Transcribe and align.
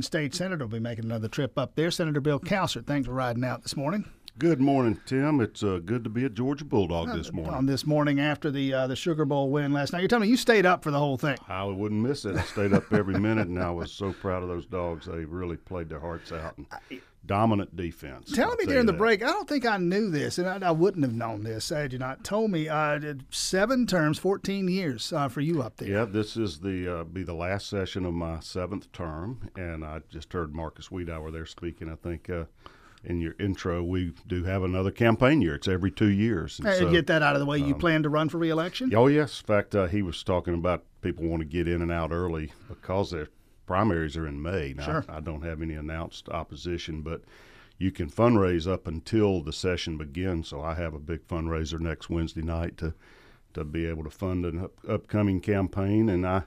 State 0.00 0.32
Senator 0.32 0.64
will 0.64 0.70
be 0.70 0.78
making 0.78 1.06
another 1.06 1.26
trip 1.26 1.58
up 1.58 1.74
there. 1.74 1.90
Senator 1.90 2.20
Bill 2.20 2.38
Cowsert, 2.38 2.86
thanks 2.86 3.08
for 3.08 3.12
riding 3.12 3.42
out 3.42 3.64
this 3.64 3.76
morning. 3.76 4.08
Good 4.38 4.60
morning, 4.60 5.00
Tim. 5.06 5.40
It's 5.40 5.64
uh, 5.64 5.80
good 5.84 6.04
to 6.04 6.10
be 6.10 6.24
a 6.24 6.28
Georgia 6.28 6.64
Bulldog 6.64 7.12
this 7.16 7.32
morning. 7.32 7.52
On 7.52 7.66
this 7.66 7.84
morning 7.84 8.20
after 8.20 8.52
the 8.52 8.72
uh, 8.72 8.86
the 8.86 8.94
Sugar 8.94 9.24
Bowl 9.24 9.50
win 9.50 9.72
last 9.72 9.92
night, 9.92 9.98
you're 9.98 10.08
telling 10.08 10.22
me 10.22 10.28
you 10.28 10.36
stayed 10.36 10.64
up 10.64 10.84
for 10.84 10.92
the 10.92 10.98
whole 11.00 11.16
thing. 11.16 11.36
I 11.48 11.64
wouldn't 11.64 12.00
miss 12.00 12.24
it. 12.24 12.36
I 12.36 12.42
stayed 12.42 12.72
up 12.72 12.92
every 12.92 13.18
minute, 13.18 13.48
and 13.48 13.58
I 13.58 13.72
was 13.72 13.90
so 13.90 14.12
proud 14.12 14.44
of 14.44 14.48
those 14.48 14.66
dogs. 14.66 15.06
They 15.06 15.24
really 15.24 15.56
played 15.56 15.88
their 15.88 15.98
hearts 15.98 16.30
out. 16.30 16.56
And 16.56 16.66
dominant 17.26 17.76
defense. 17.76 18.32
Telling 18.32 18.56
me 18.58 18.66
during 18.66 18.86
the 18.86 18.92
break, 18.92 19.22
I 19.22 19.26
don't 19.26 19.48
think 19.48 19.66
I 19.66 19.76
knew 19.76 20.10
this, 20.10 20.38
and 20.38 20.48
I, 20.48 20.68
I, 20.68 20.70
wouldn't 20.70 21.04
have 21.04 21.14
known 21.14 21.44
this 21.44 21.68
had 21.68 21.92
you 21.92 21.98
not 21.98 22.24
told 22.24 22.50
me. 22.50 22.68
Uh, 22.68 23.14
seven 23.30 23.86
terms, 23.86 24.18
fourteen 24.18 24.68
years 24.68 25.12
uh, 25.12 25.28
for 25.28 25.40
you 25.40 25.62
up 25.62 25.76
there. 25.76 25.88
Yeah, 25.88 26.04
this 26.04 26.36
is 26.36 26.60
the 26.60 27.00
uh, 27.00 27.04
be 27.04 27.22
the 27.22 27.34
last 27.34 27.68
session 27.68 28.04
of 28.04 28.14
my 28.14 28.40
seventh 28.40 28.90
term, 28.92 29.50
and 29.56 29.84
I 29.84 30.00
just 30.10 30.32
heard 30.32 30.54
Marcus 30.54 30.88
Wiedower 30.88 31.32
there 31.32 31.46
speaking. 31.46 31.90
I 31.90 31.96
think 31.96 32.30
uh, 32.30 32.44
in 33.04 33.20
your 33.20 33.34
intro, 33.38 33.82
we 33.82 34.12
do 34.26 34.44
have 34.44 34.62
another 34.62 34.90
campaign 34.90 35.40
year. 35.40 35.54
It's 35.54 35.68
every 35.68 35.90
two 35.90 36.10
years. 36.10 36.58
And 36.58 36.76
so, 36.76 36.90
get 36.90 37.06
that 37.08 37.22
out 37.22 37.34
of 37.34 37.40
the 37.40 37.46
way. 37.46 37.58
You 37.58 37.74
um, 37.74 37.80
plan 37.80 38.02
to 38.02 38.08
run 38.08 38.28
for 38.28 38.38
reelection? 38.38 38.94
Oh 38.94 39.06
yes. 39.06 39.40
In 39.40 39.46
fact, 39.46 39.74
uh, 39.74 39.86
he 39.86 40.02
was 40.02 40.22
talking 40.22 40.54
about 40.54 40.84
people 41.00 41.26
want 41.26 41.40
to 41.40 41.46
get 41.46 41.68
in 41.68 41.82
and 41.82 41.92
out 41.92 42.10
early 42.10 42.52
because 42.68 43.10
their 43.10 43.28
primaries 43.68 44.16
are 44.16 44.26
in 44.26 44.40
May. 44.40 44.72
Now, 44.74 44.84
sure. 44.84 45.04
I, 45.08 45.18
I 45.18 45.20
don't 45.20 45.42
have 45.42 45.60
any 45.60 45.74
announced 45.74 46.30
opposition, 46.30 47.02
but 47.02 47.20
you 47.76 47.92
can 47.92 48.10
fundraise 48.10 48.66
up 48.66 48.86
until 48.86 49.42
the 49.42 49.52
session 49.52 49.98
begins. 49.98 50.48
So 50.48 50.62
I 50.62 50.74
have 50.74 50.94
a 50.94 50.98
big 50.98 51.28
fundraiser 51.28 51.78
next 51.78 52.08
Wednesday 52.08 52.42
night 52.42 52.78
to 52.78 52.94
to 53.54 53.64
be 53.64 53.86
able 53.86 54.04
to 54.04 54.10
fund 54.10 54.44
an 54.44 54.64
up, 54.64 54.72
upcoming 54.88 55.40
campaign, 55.40 56.08
and 56.08 56.26
I 56.26 56.44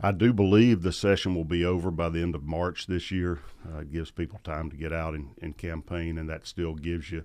I 0.00 0.12
do 0.12 0.32
believe 0.32 0.82
the 0.82 0.92
session 0.92 1.34
will 1.34 1.44
be 1.44 1.64
over 1.64 1.90
by 1.90 2.10
the 2.10 2.22
end 2.22 2.36
of 2.36 2.44
March 2.44 2.86
this 2.86 3.10
year. 3.10 3.40
Uh, 3.68 3.78
it 3.78 3.92
gives 3.92 4.12
people 4.12 4.38
time 4.44 4.70
to 4.70 4.76
get 4.76 4.92
out 4.92 5.14
and, 5.14 5.30
and 5.42 5.56
campaign, 5.56 6.16
and 6.16 6.28
that 6.28 6.46
still 6.46 6.74
gives 6.74 7.10
you 7.10 7.24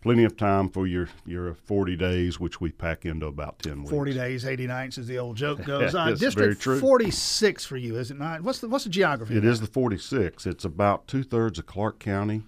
plenty 0.00 0.24
of 0.24 0.36
time 0.36 0.68
for 0.68 0.86
your, 0.86 1.08
your 1.26 1.54
40 1.54 1.96
days, 1.96 2.40
which 2.40 2.60
we 2.60 2.70
pack 2.70 3.04
into 3.04 3.26
about 3.26 3.58
10 3.60 3.80
weeks. 3.80 3.90
40 3.90 4.14
days, 4.14 4.46
80 4.46 4.66
nights, 4.66 4.98
as 4.98 5.06
the 5.06 5.18
old 5.18 5.36
joke 5.36 5.64
goes. 5.66 5.94
uh, 5.94 6.12
District 6.12 6.62
46 6.62 7.64
for 7.66 7.76
you, 7.76 7.96
is 7.96 8.10
it 8.10 8.18
not? 8.18 8.42
What's 8.42 8.60
the, 8.60 8.68
what's 8.68 8.84
the 8.84 8.90
geography? 8.90 9.36
It 9.36 9.44
is 9.44 9.60
the 9.60 9.66
46. 9.66 10.46
It's 10.46 10.64
about 10.64 11.06
two 11.06 11.22
thirds 11.22 11.58
of 11.58 11.66
Clarke 11.66 11.98
County, 11.98 12.42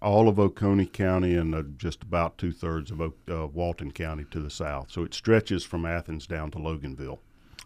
all 0.00 0.28
of 0.28 0.38
Oconee 0.38 0.86
County, 0.86 1.34
and 1.34 1.54
uh, 1.54 1.62
just 1.76 2.02
about 2.02 2.38
two 2.38 2.52
thirds 2.52 2.90
of 2.90 3.00
uh, 3.00 3.46
Walton 3.48 3.90
County 3.92 4.24
to 4.30 4.40
the 4.40 4.50
south. 4.50 4.90
So 4.90 5.02
it 5.02 5.14
stretches 5.14 5.64
from 5.64 5.84
Athens 5.86 6.26
down 6.26 6.50
to 6.52 6.58
Loganville. 6.58 7.18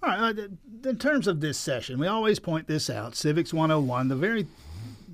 All 0.02 0.08
right. 0.08 0.38
Uh, 0.38 0.88
in 0.88 0.96
terms 0.96 1.26
of 1.26 1.40
this 1.40 1.58
session, 1.58 1.98
we 1.98 2.06
always 2.06 2.38
point 2.38 2.66
this 2.66 2.88
out. 2.88 3.14
Civics 3.14 3.52
101, 3.52 4.08
the 4.08 4.16
very, 4.16 4.46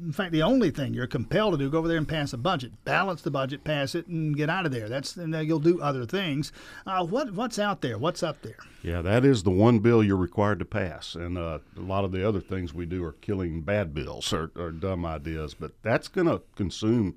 in 0.05 0.13
fact, 0.13 0.33
the 0.33 0.43
only 0.43 0.71
thing 0.71 0.95
you're 0.95 1.07
compelled 1.07 1.55
to 1.55 1.59
do, 1.59 1.71
go 1.71 1.79
over 1.79 1.89
there 1.89 1.97
and 1.97 2.09
pass 2.09 2.33
a 2.33 2.37
budget, 2.37 2.73
balance 2.85 3.23
the 3.23 3.31
budget, 3.31 3.65
pass 3.65 3.95
it, 3.95 4.07
and 4.07 4.37
get 4.37 4.51
out 4.51 4.67
of 4.67 4.73
there. 4.73 4.89
That's 4.89 5.17
and 5.17 5.35
you'll 5.47 5.59
do 5.59 5.81
other 5.81 6.05
things. 6.05 6.53
Uh, 6.87 7.05
what 7.05 7.33
what's 7.33 7.59
out 7.59 7.81
there? 7.81 7.99
What's 7.99 8.23
up 8.23 8.43
there? 8.43 8.59
Yeah, 8.83 9.03
that 9.03 9.25
is 9.25 9.43
the 9.43 9.51
one 9.51 9.79
bill 9.79 10.03
you're 10.03 10.17
required 10.17 10.59
to 10.59 10.65
pass, 10.65 11.15
and 11.15 11.39
uh, 11.39 11.59
a 11.77 11.81
lot 11.81 12.05
of 12.05 12.13
the 12.13 12.27
other 12.27 12.41
things 12.41 12.75
we 12.75 12.87
do 12.87 13.05
are 13.05 13.13
killing 13.13 13.63
bad 13.63 13.95
bills 13.95 14.33
or, 14.33 14.51
or 14.57 14.71
dumb 14.71 15.07
ideas. 15.07 15.55
But 15.55 15.73
that's 15.83 16.09
going 16.09 16.27
to 16.27 16.43
consume 16.55 17.17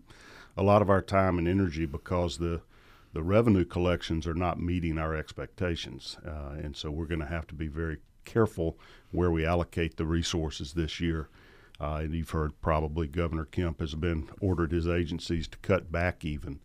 a 0.56 0.64
lot 0.64 0.82
of 0.82 0.90
our 0.90 1.02
time 1.02 1.38
and 1.38 1.48
energy 1.48 1.86
because 1.86 2.38
the 2.38 2.62
the 3.12 3.24
revenue 3.24 3.66
collections 3.66 4.28
are 4.28 4.36
not 4.36 4.62
meeting 4.62 4.98
our 4.98 5.16
expectations. 5.16 6.18
Uh, 6.26 6.56
and 6.62 6.76
so 6.76 6.92
we're 6.92 7.06
going 7.06 7.20
to 7.20 7.26
have 7.26 7.48
to 7.48 7.56
be 7.56 7.68
very 7.68 7.98
careful 8.24 8.78
where 9.12 9.32
we 9.32 9.46
allocate 9.46 9.98
the 9.98 10.06
resources 10.06 10.74
this 10.74 11.00
year. 11.00 11.28
Uh, 11.80 12.02
and 12.04 12.14
you've 12.14 12.32
heard 12.32 12.60
probably 12.62 13.08
Governor 13.08 13.46
Kemp 13.46 13.80
has 13.80 13.96
been 13.96 14.30
ordered 14.42 14.72
his 14.72 14.88
agencies 14.88 15.48
to 15.48 15.58
cut 15.60 15.92
back 15.92 16.26
even 16.26 16.60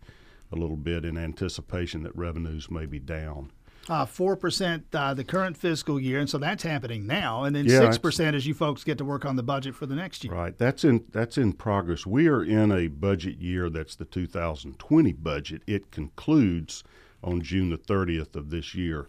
a 0.52 0.56
little 0.56 0.76
bit 0.76 1.04
in 1.04 1.16
anticipation 1.16 2.02
that 2.02 2.16
revenues 2.16 2.70
may 2.70 2.86
be 2.86 2.98
down 2.98 3.50
uh, 3.88 4.06
four 4.06 4.36
percent 4.36 4.84
uh, 4.92 5.14
the 5.14 5.24
current 5.24 5.56
fiscal 5.56 6.00
year, 6.00 6.18
and 6.18 6.28
so 6.28 6.38
that's 6.38 6.62
happening 6.62 7.06
now. 7.06 7.44
And 7.44 7.54
then 7.54 7.68
six 7.68 7.96
yeah, 7.96 8.00
percent 8.00 8.36
as 8.36 8.46
you 8.46 8.54
folks 8.54 8.84
get 8.84 8.98
to 8.98 9.04
work 9.04 9.24
on 9.24 9.36
the 9.36 9.42
budget 9.42 9.74
for 9.74 9.86
the 9.86 9.94
next 9.94 10.24
year. 10.24 10.32
Right. 10.32 10.56
That's 10.56 10.84
in 10.84 11.04
that's 11.10 11.38
in 11.38 11.52
progress. 11.52 12.06
We 12.06 12.28
are 12.28 12.42
in 12.42 12.72
a 12.72 12.88
budget 12.88 13.38
year 13.38 13.70
that's 13.70 13.96
the 13.96 14.04
2020 14.04 15.12
budget. 15.12 15.62
It 15.66 15.90
concludes 15.90 16.84
on 17.22 17.42
June 17.42 17.70
the 17.70 17.78
30th 17.78 18.36
of 18.36 18.50
this 18.50 18.74
year. 18.74 19.08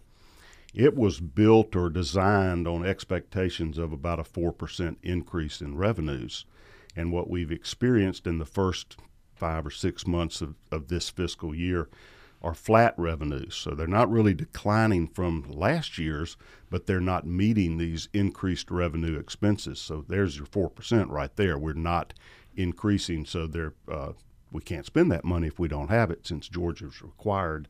It 0.76 0.94
was 0.94 1.20
built 1.20 1.74
or 1.74 1.88
designed 1.88 2.68
on 2.68 2.84
expectations 2.84 3.78
of 3.78 3.94
about 3.94 4.20
a 4.20 4.24
four 4.24 4.52
percent 4.52 4.98
increase 5.02 5.62
in 5.62 5.78
revenues, 5.78 6.44
and 6.94 7.10
what 7.10 7.30
we've 7.30 7.50
experienced 7.50 8.26
in 8.26 8.36
the 8.38 8.44
first 8.44 8.98
five 9.34 9.64
or 9.64 9.70
six 9.70 10.06
months 10.06 10.42
of, 10.42 10.54
of 10.70 10.88
this 10.88 11.08
fiscal 11.08 11.54
year 11.54 11.88
are 12.42 12.54
flat 12.54 12.92
revenues. 12.98 13.54
So 13.54 13.70
they're 13.70 13.86
not 13.86 14.10
really 14.10 14.34
declining 14.34 15.08
from 15.08 15.50
last 15.50 15.96
year's, 15.96 16.36
but 16.68 16.84
they're 16.84 17.00
not 17.00 17.26
meeting 17.26 17.78
these 17.78 18.10
increased 18.12 18.70
revenue 18.70 19.18
expenses. 19.18 19.80
So 19.80 20.04
there's 20.06 20.36
your 20.36 20.46
4% 20.46 21.08
right 21.08 21.34
there. 21.36 21.56
We're 21.56 21.72
not 21.72 22.12
increasing, 22.54 23.24
so 23.24 23.46
they're, 23.46 23.72
uh, 23.90 24.12
we 24.52 24.60
can't 24.60 24.84
spend 24.84 25.10
that 25.10 25.24
money 25.24 25.46
if 25.46 25.58
we 25.58 25.68
don't 25.68 25.88
have 25.88 26.10
it 26.10 26.26
since 26.26 26.48
Georgia's 26.48 27.00
required 27.00 27.66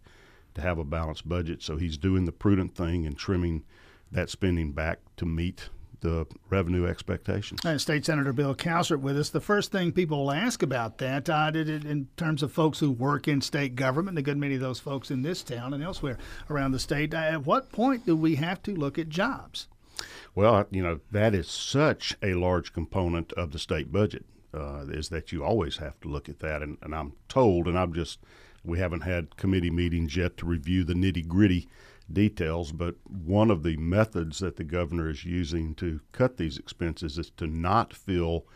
to 0.57 0.61
have 0.61 0.79
a 0.79 0.85
balanced 0.85 1.29
budget. 1.29 1.63
So 1.63 1.77
he's 1.77 1.97
doing 1.97 2.25
the 2.25 2.33
prudent 2.33 2.75
thing 2.75 3.07
and 3.07 3.17
trimming 3.17 3.65
that 4.11 4.29
spending 4.29 4.73
back 4.73 4.99
to 5.17 5.25
meet 5.25 5.69
the 6.01 6.27
revenue 6.51 6.87
expectations. 6.87 7.61
And 7.65 7.81
State 7.81 8.05
Senator 8.05 8.33
Bill 8.33 8.55
Cowsert 8.55 9.01
with 9.01 9.19
us. 9.19 9.31
The 9.31 9.41
first 9.41 9.73
thing 9.73 9.93
people 9.93 10.19
will 10.19 10.33
ask 10.33 10.63
about 10.63 10.99
that, 10.99 11.29
uh, 11.31 11.51
in 11.55 12.09
terms 12.17 12.43
of 12.43 12.53
folks 12.53 12.79
who 12.79 12.91
work 12.91 13.27
in 13.27 13.41
state 13.41 13.75
government, 13.75 14.19
a 14.19 14.23
good 14.23 14.37
many 14.37 14.57
of 14.57 14.61
those 14.61 14.79
folks 14.79 15.11
in 15.11 15.23
this 15.23 15.43
town 15.43 15.73
and 15.73 15.83
elsewhere 15.83 16.19
around 16.51 16.73
the 16.73 16.79
state, 16.79 17.15
uh, 17.15 17.19
at 17.19 17.47
what 17.47 17.73
point 17.73 18.05
do 18.05 18.15
we 18.15 18.37
have 18.37 18.63
to 18.65 18.75
look 18.75 18.99
at 18.99 19.09
jobs? 19.09 19.69
Well, 20.35 20.67
you 20.71 20.83
know, 20.83 21.01
that 21.11 21.35
is 21.35 21.49
such 21.49 22.17
a 22.23 22.35
large 22.35 22.75
component 22.75 23.33
of 23.33 23.53
the 23.53 23.59
state 23.59 23.91
budget, 23.91 24.27
uh, 24.53 24.85
is 24.89 25.09
that 25.09 25.33
you 25.33 25.43
always 25.43 25.79
have 25.79 25.99
to 26.03 26.09
look 26.09 26.29
at 26.29 26.41
that. 26.41 26.63
And, 26.63 26.77
and 26.83 26.95
I'm 26.95 27.15
told, 27.29 27.67
and 27.67 27.79
I'm 27.79 27.95
just, 27.95 28.19
we 28.67 28.79
haven't 28.79 29.03
had 29.03 29.37
committee 29.37 29.71
meetings 29.71 30.17
yet 30.17 30.37
to 30.39 30.47
review 30.47 30.85
the 30.85 30.95
nitty 30.95 31.27
gritty 31.27 31.69
details, 32.13 32.73
but 32.73 32.97
one 33.09 33.51
of 33.51 33.63
the 33.63 33.77
methods 33.77 34.39
that 34.39 34.57
the 34.57 34.65
governor 34.65 35.09
is 35.09 35.25
using 35.25 35.75
to 35.77 36.01
cut 36.13 36.37
these 36.37 36.59
expenses 36.59 37.19
is 37.19 37.31
to 37.31 37.47
not 37.47 37.95
fill 37.95 38.47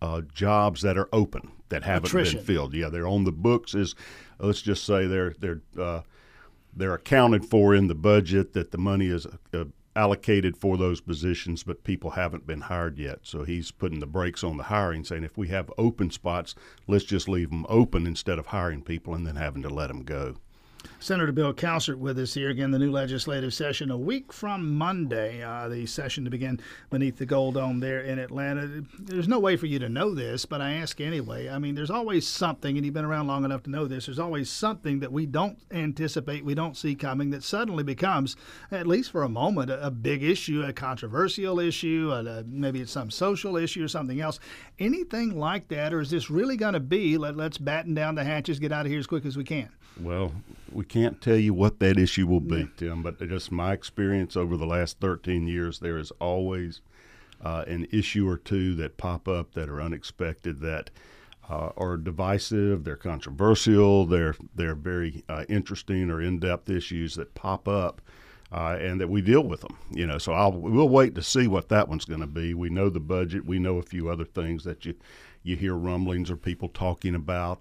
uh, 0.00 0.22
jobs 0.32 0.82
that 0.82 0.96
are 0.96 1.08
open 1.12 1.52
that 1.68 1.84
haven't 1.84 2.08
Attrition. 2.08 2.38
been 2.38 2.46
filled. 2.46 2.74
Yeah, 2.74 2.88
they're 2.88 3.06
on 3.06 3.24
the 3.24 3.32
books. 3.32 3.74
Is 3.74 3.94
let's 4.38 4.62
just 4.62 4.84
say 4.84 5.06
they're 5.06 5.34
they're 5.38 5.60
uh, 5.78 6.02
they're 6.74 6.94
accounted 6.94 7.44
for 7.44 7.74
in 7.74 7.88
the 7.88 7.94
budget 7.94 8.52
that 8.52 8.70
the 8.70 8.78
money 8.78 9.06
is 9.06 9.26
uh, 9.52 9.64
allocated 9.98 10.56
for 10.56 10.76
those 10.76 11.00
positions, 11.00 11.64
but 11.64 11.82
people 11.82 12.10
haven't 12.10 12.46
been 12.46 12.60
hired 12.60 12.98
yet. 12.98 13.18
So 13.22 13.42
he's 13.42 13.72
putting 13.72 13.98
the 13.98 14.06
brakes 14.06 14.44
on 14.44 14.56
the 14.56 14.62
hiring, 14.64 15.02
saying 15.02 15.24
if 15.24 15.36
we 15.36 15.48
have 15.48 15.72
open 15.76 16.12
spots, 16.12 16.54
let's 16.86 17.04
just 17.04 17.28
leave 17.28 17.50
them 17.50 17.66
open 17.68 18.06
instead 18.06 18.38
of 18.38 18.46
hiring 18.46 18.82
people 18.82 19.12
and 19.12 19.26
then 19.26 19.34
having 19.34 19.62
to 19.62 19.68
let 19.68 19.88
them 19.88 20.04
go. 20.04 20.36
Senator 21.00 21.32
Bill 21.32 21.54
Cowsert 21.54 21.96
with 21.96 22.18
us 22.18 22.34
here 22.34 22.50
again. 22.50 22.70
The 22.70 22.78
new 22.78 22.90
legislative 22.90 23.54
session 23.54 23.90
a 23.90 23.96
week 23.96 24.32
from 24.32 24.74
Monday. 24.74 25.42
Uh, 25.42 25.68
the 25.68 25.86
session 25.86 26.24
to 26.24 26.30
begin 26.30 26.60
beneath 26.90 27.18
the 27.18 27.26
Gold 27.26 27.54
Dome 27.54 27.80
there 27.80 28.00
in 28.00 28.18
Atlanta. 28.18 28.82
There's 28.98 29.28
no 29.28 29.38
way 29.38 29.56
for 29.56 29.66
you 29.66 29.78
to 29.78 29.88
know 29.88 30.14
this, 30.14 30.44
but 30.44 30.60
I 30.60 30.74
ask 30.74 31.00
anyway. 31.00 31.48
I 31.48 31.58
mean, 31.58 31.74
there's 31.74 31.90
always 31.90 32.26
something, 32.26 32.76
and 32.76 32.84
you've 32.84 32.94
been 32.94 33.04
around 33.04 33.28
long 33.28 33.44
enough 33.44 33.62
to 33.64 33.70
know 33.70 33.86
this. 33.86 34.06
There's 34.06 34.18
always 34.18 34.50
something 34.50 35.00
that 35.00 35.12
we 35.12 35.24
don't 35.26 35.58
anticipate, 35.70 36.44
we 36.44 36.54
don't 36.54 36.76
see 36.76 36.94
coming, 36.94 37.30
that 37.30 37.44
suddenly 37.44 37.84
becomes, 37.84 38.36
at 38.70 38.86
least 38.86 39.12
for 39.12 39.22
a 39.22 39.28
moment, 39.28 39.70
a, 39.70 39.86
a 39.86 39.90
big 39.90 40.22
issue, 40.22 40.62
a 40.62 40.72
controversial 40.72 41.60
issue, 41.60 42.10
a, 42.12 42.24
a, 42.24 42.44
maybe 42.44 42.80
it's 42.80 42.92
some 42.92 43.10
social 43.10 43.56
issue 43.56 43.84
or 43.84 43.88
something 43.88 44.20
else. 44.20 44.40
Anything 44.78 45.38
like 45.38 45.68
that, 45.68 45.94
or 45.94 46.00
is 46.00 46.10
this 46.10 46.28
really 46.28 46.56
going 46.56 46.74
to 46.74 46.80
be 46.80 47.16
let, 47.16 47.36
let's 47.36 47.58
batten 47.58 47.94
down 47.94 48.14
the 48.14 48.24
hatches, 48.24 48.58
get 48.58 48.72
out 48.72 48.86
of 48.86 48.90
here 48.90 48.98
as 48.98 49.06
quick 49.06 49.24
as 49.24 49.36
we 49.36 49.44
can? 49.44 49.68
Well, 50.00 50.32
we 50.78 50.84
can't 50.84 51.20
tell 51.20 51.36
you 51.36 51.52
what 51.52 51.80
that 51.80 51.98
issue 51.98 52.24
will 52.24 52.38
be. 52.38 52.68
Tim, 52.76 53.02
but 53.02 53.18
just 53.28 53.50
my 53.50 53.72
experience 53.72 54.36
over 54.36 54.56
the 54.56 54.64
last 54.64 55.00
13 55.00 55.48
years, 55.48 55.80
there 55.80 55.98
is 55.98 56.12
always 56.20 56.82
uh, 57.44 57.64
an 57.66 57.88
issue 57.90 58.28
or 58.28 58.36
two 58.36 58.76
that 58.76 58.96
pop 58.96 59.26
up 59.26 59.54
that 59.54 59.68
are 59.68 59.82
unexpected 59.82 60.60
that 60.60 60.90
uh, 61.50 61.70
are 61.76 61.96
divisive, 61.96 62.84
they're 62.84 62.94
controversial, 62.94 64.06
they're 64.06 64.36
they're 64.54 64.76
very 64.76 65.24
uh, 65.28 65.44
interesting 65.48 66.12
or 66.12 66.22
in-depth 66.22 66.70
issues 66.70 67.16
that 67.16 67.34
pop 67.34 67.66
up. 67.66 68.00
Uh, 68.50 68.78
and 68.80 68.98
that 68.98 69.10
we 69.10 69.20
deal 69.20 69.42
with 69.42 69.60
them, 69.60 69.76
you 69.90 70.06
know. 70.06 70.16
So 70.16 70.32
I'll 70.32 70.52
we'll 70.52 70.88
wait 70.88 71.14
to 71.16 71.22
see 71.22 71.46
what 71.48 71.68
that 71.68 71.86
one's 71.86 72.06
going 72.06 72.22
to 72.22 72.26
be. 72.26 72.54
We 72.54 72.70
know 72.70 72.88
the 72.88 72.98
budget. 72.98 73.44
We 73.44 73.58
know 73.58 73.76
a 73.76 73.82
few 73.82 74.08
other 74.08 74.24
things 74.24 74.64
that 74.64 74.86
you 74.86 74.94
you 75.42 75.54
hear 75.54 75.74
rumblings 75.74 76.30
or 76.30 76.36
people 76.36 76.70
talking 76.70 77.14
about. 77.14 77.60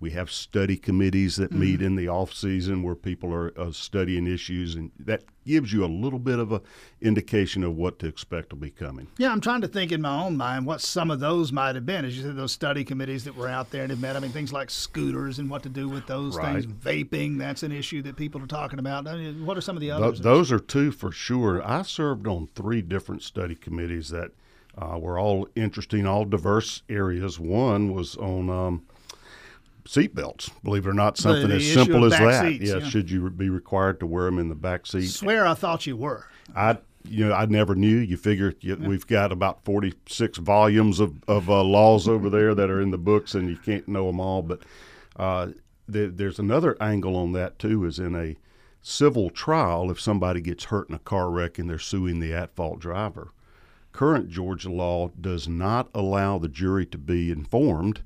We 0.00 0.12
have 0.12 0.30
study 0.30 0.78
committees 0.78 1.36
that 1.36 1.50
mm-hmm. 1.50 1.60
meet 1.60 1.82
in 1.82 1.94
the 1.94 2.08
off 2.08 2.32
season 2.32 2.82
where 2.82 2.94
people 2.94 3.34
are 3.34 3.52
uh, 3.58 3.70
studying 3.70 4.26
issues, 4.26 4.74
and 4.74 4.90
that 4.98 5.24
gives 5.44 5.74
you 5.74 5.84
a 5.84 5.86
little 5.86 6.18
bit 6.18 6.38
of 6.38 6.52
a 6.52 6.62
indication 7.02 7.62
of 7.62 7.76
what 7.76 7.98
to 7.98 8.06
expect 8.06 8.52
will 8.52 8.60
be 8.60 8.70
coming. 8.70 9.08
Yeah, 9.18 9.30
I'm 9.30 9.42
trying 9.42 9.60
to 9.60 9.68
think 9.68 9.92
in 9.92 10.00
my 10.00 10.22
own 10.22 10.38
mind 10.38 10.64
what 10.64 10.80
some 10.80 11.10
of 11.10 11.20
those 11.20 11.52
might 11.52 11.74
have 11.74 11.84
been. 11.84 12.06
As 12.06 12.16
you 12.16 12.22
said, 12.22 12.34
those 12.34 12.52
study 12.52 12.82
committees 12.82 13.24
that 13.24 13.36
were 13.36 13.48
out 13.48 13.70
there 13.70 13.82
and 13.82 13.90
have 13.90 14.00
met. 14.00 14.16
I 14.16 14.20
mean, 14.20 14.30
things 14.30 14.54
like 14.54 14.70
scooters 14.70 15.38
and 15.38 15.50
what 15.50 15.62
to 15.64 15.68
do 15.68 15.86
with 15.86 16.06
those 16.06 16.36
right. 16.36 16.62
things. 16.62 16.66
Vaping, 16.66 17.38
that's 17.38 17.62
an 17.62 17.72
issue 17.72 18.00
that 18.02 18.16
people 18.16 18.42
are 18.42 18.46
talking 18.46 18.78
about. 18.78 19.06
I 19.06 19.16
mean, 19.16 19.44
what 19.44 19.58
are 19.58 19.62
some 19.62 19.76
of 19.76 19.82
the 19.82 19.90
others? 19.90 20.12
Th- 20.12 20.22
those 20.22 20.50
are 20.50 20.58
two 20.58 20.92
for 20.92 21.12
sure. 21.12 21.62
I 21.62 21.82
served 21.82 22.26
on 22.26 22.48
three 22.54 22.80
different 22.80 23.22
study 23.22 23.54
committees 23.54 24.08
that 24.08 24.30
uh, 24.78 24.98
were 24.98 25.18
all 25.18 25.46
interesting, 25.54 26.06
all 26.06 26.24
diverse 26.24 26.82
areas. 26.88 27.38
One 27.38 27.92
was 27.92 28.16
on 28.16 28.48
um, 28.48 28.86
seatbelts. 29.84 30.50
Believe 30.62 30.86
it 30.86 30.90
or 30.90 30.94
not, 30.94 31.16
something 31.16 31.42
the, 31.42 31.48
the 31.48 31.56
as 31.56 31.72
simple 31.72 32.04
as 32.04 32.12
that. 32.12 32.42
Seats, 32.42 32.64
yeah, 32.64 32.76
yeah, 32.78 32.88
should 32.88 33.10
you 33.10 33.30
be 33.30 33.48
required 33.48 34.00
to 34.00 34.06
wear 34.06 34.26
them 34.26 34.38
in 34.38 34.48
the 34.48 34.54
back 34.54 34.86
seat? 34.86 35.06
Swear, 35.06 35.46
I 35.46 35.54
thought 35.54 35.86
you 35.86 35.96
were. 35.96 36.26
I, 36.54 36.78
you 37.04 37.26
know, 37.28 37.34
I 37.34 37.46
never 37.46 37.74
knew. 37.74 37.96
You 37.96 38.16
figure 38.16 38.54
you, 38.60 38.76
yeah. 38.80 38.88
we've 38.88 39.06
got 39.06 39.32
about 39.32 39.64
forty-six 39.64 40.38
volumes 40.38 41.00
of 41.00 41.14
of 41.28 41.48
uh, 41.48 41.62
laws 41.62 42.08
over 42.08 42.28
there 42.28 42.54
that 42.54 42.70
are 42.70 42.80
in 42.80 42.90
the 42.90 42.98
books, 42.98 43.34
and 43.34 43.48
you 43.48 43.56
can't 43.56 43.88
know 43.88 44.06
them 44.06 44.20
all. 44.20 44.42
But 44.42 44.62
uh, 45.16 45.48
the, 45.88 46.06
there's 46.06 46.38
another 46.38 46.76
angle 46.80 47.16
on 47.16 47.32
that 47.32 47.58
too. 47.58 47.84
Is 47.84 47.98
in 47.98 48.14
a 48.14 48.36
civil 48.82 49.30
trial, 49.30 49.90
if 49.90 50.00
somebody 50.00 50.40
gets 50.40 50.64
hurt 50.64 50.88
in 50.88 50.94
a 50.94 51.00
car 51.00 51.30
wreck 51.30 51.58
and 51.58 51.68
they're 51.68 51.78
suing 51.78 52.18
the 52.18 52.32
at-fault 52.32 52.80
driver, 52.80 53.32
current 53.92 54.30
Georgia 54.30 54.70
law 54.70 55.10
does 55.20 55.46
not 55.48 55.90
allow 55.94 56.38
the 56.38 56.48
jury 56.48 56.86
to 56.86 56.96
be 56.96 57.30
informed 57.30 58.02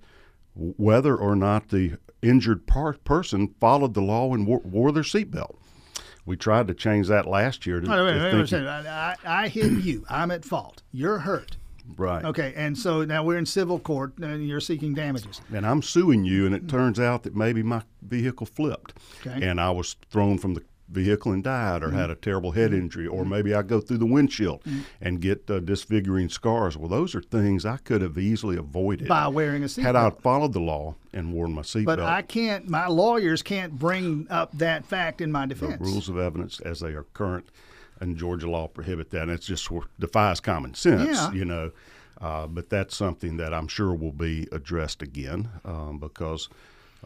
whether 0.54 1.16
or 1.16 1.36
not 1.36 1.68
the 1.68 1.98
injured 2.22 2.66
par- 2.66 2.96
person 3.04 3.54
followed 3.60 3.94
the 3.94 4.02
law 4.02 4.32
and 4.32 4.46
wore, 4.46 4.60
wore 4.60 4.92
their 4.92 5.02
seatbelt. 5.02 5.56
We 6.26 6.36
tried 6.36 6.68
to 6.68 6.74
change 6.74 7.08
that 7.08 7.26
last 7.26 7.66
year. 7.66 7.80
To, 7.80 7.90
wait, 7.90 8.02
wait, 8.02 8.32
wait, 8.32 8.50
wait 8.50 8.66
I, 8.66 9.16
I 9.26 9.48
hit 9.48 9.72
you. 9.84 10.06
I'm 10.08 10.30
at 10.30 10.44
fault. 10.44 10.82
You're 10.90 11.18
hurt. 11.18 11.56
Right. 11.98 12.24
Okay. 12.24 12.54
And 12.56 12.78
so 12.78 13.04
now 13.04 13.22
we're 13.22 13.36
in 13.36 13.44
civil 13.44 13.78
court 13.78 14.16
and 14.18 14.46
you're 14.48 14.60
seeking 14.60 14.94
damages. 14.94 15.42
And 15.52 15.66
I'm 15.66 15.82
suing 15.82 16.24
you, 16.24 16.46
and 16.46 16.54
it 16.54 16.66
turns 16.66 16.98
out 16.98 17.24
that 17.24 17.36
maybe 17.36 17.62
my 17.62 17.82
vehicle 18.00 18.46
flipped. 18.46 18.94
Okay. 19.20 19.46
And 19.46 19.60
I 19.60 19.70
was 19.70 19.96
thrown 20.10 20.38
from 20.38 20.54
the 20.54 20.62
vehicle 20.88 21.32
and 21.32 21.42
died 21.42 21.82
or 21.82 21.88
mm-hmm. 21.88 21.96
had 21.96 22.10
a 22.10 22.14
terrible 22.14 22.52
head 22.52 22.70
mm-hmm. 22.70 22.80
injury 22.80 23.06
or 23.06 23.24
maybe 23.24 23.54
I 23.54 23.62
go 23.62 23.80
through 23.80 23.98
the 23.98 24.06
windshield 24.06 24.62
mm-hmm. 24.64 24.80
and 25.00 25.20
get 25.20 25.50
uh, 25.50 25.60
disfiguring 25.60 26.28
scars. 26.28 26.76
Well, 26.76 26.88
those 26.88 27.14
are 27.14 27.22
things 27.22 27.64
I 27.64 27.78
could 27.78 28.02
have 28.02 28.18
easily 28.18 28.56
avoided 28.56 29.08
by 29.08 29.28
wearing 29.28 29.62
a 29.62 29.66
seatbelt. 29.66 29.82
Had 29.82 29.96
I 29.96 30.10
followed 30.10 30.52
the 30.52 30.60
law 30.60 30.94
and 31.14 31.32
worn 31.32 31.54
my 31.54 31.62
seatbelt. 31.62 31.86
But 31.86 32.00
I 32.00 32.22
can't. 32.22 32.68
My 32.68 32.88
lawyers 32.88 33.42
can't 33.42 33.78
bring 33.78 34.26
up 34.28 34.56
that 34.58 34.84
fact 34.84 35.20
in 35.20 35.32
my 35.32 35.46
defense. 35.46 35.78
The 35.78 35.84
rules 35.84 36.08
of 36.08 36.18
evidence, 36.18 36.60
as 36.60 36.80
they 36.80 36.90
are 36.90 37.04
current, 37.14 37.48
and 38.00 38.16
Georgia 38.16 38.50
law 38.50 38.68
prohibit 38.68 39.10
that. 39.10 39.22
And 39.22 39.30
it 39.30 39.40
just 39.40 39.68
defies 39.98 40.40
common 40.40 40.74
sense. 40.74 41.16
Yeah. 41.16 41.32
You 41.32 41.44
know. 41.44 41.72
Uh, 42.20 42.46
but 42.46 42.70
that's 42.70 42.96
something 42.96 43.36
that 43.38 43.52
I'm 43.52 43.68
sure 43.68 43.92
will 43.92 44.12
be 44.12 44.48
addressed 44.52 45.02
again 45.02 45.48
um, 45.64 45.98
because 45.98 46.48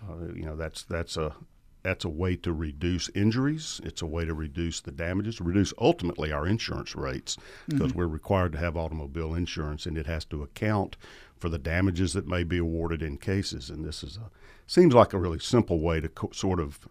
uh, 0.02 0.32
you 0.34 0.44
know 0.44 0.54
that's 0.54 0.84
that's 0.84 1.16
a 1.16 1.34
that's 1.82 2.04
a 2.04 2.08
way 2.08 2.36
to 2.36 2.52
reduce 2.52 3.08
injuries. 3.10 3.80
It's 3.84 4.02
a 4.02 4.06
way 4.06 4.24
to 4.24 4.34
reduce 4.34 4.80
the 4.80 4.92
damages, 4.92 5.40
reduce 5.40 5.72
ultimately 5.78 6.32
our 6.32 6.46
insurance 6.46 6.94
rates 6.96 7.36
because 7.68 7.90
mm-hmm. 7.90 7.98
we're 7.98 8.06
required 8.06 8.52
to 8.52 8.58
have 8.58 8.76
automobile 8.76 9.34
insurance 9.34 9.86
and 9.86 9.96
it 9.96 10.06
has 10.06 10.24
to 10.26 10.42
account 10.42 10.96
for 11.36 11.48
the 11.48 11.58
damages 11.58 12.12
that 12.14 12.26
may 12.26 12.42
be 12.42 12.58
awarded 12.58 13.02
in 13.02 13.16
cases. 13.16 13.70
And 13.70 13.84
this 13.84 14.02
is 14.02 14.16
a 14.16 14.30
seems 14.66 14.94
like 14.94 15.12
a 15.12 15.18
really 15.18 15.38
simple 15.38 15.80
way 15.80 16.00
to 16.00 16.08
co- 16.08 16.30
sort 16.32 16.60
of 16.60 16.86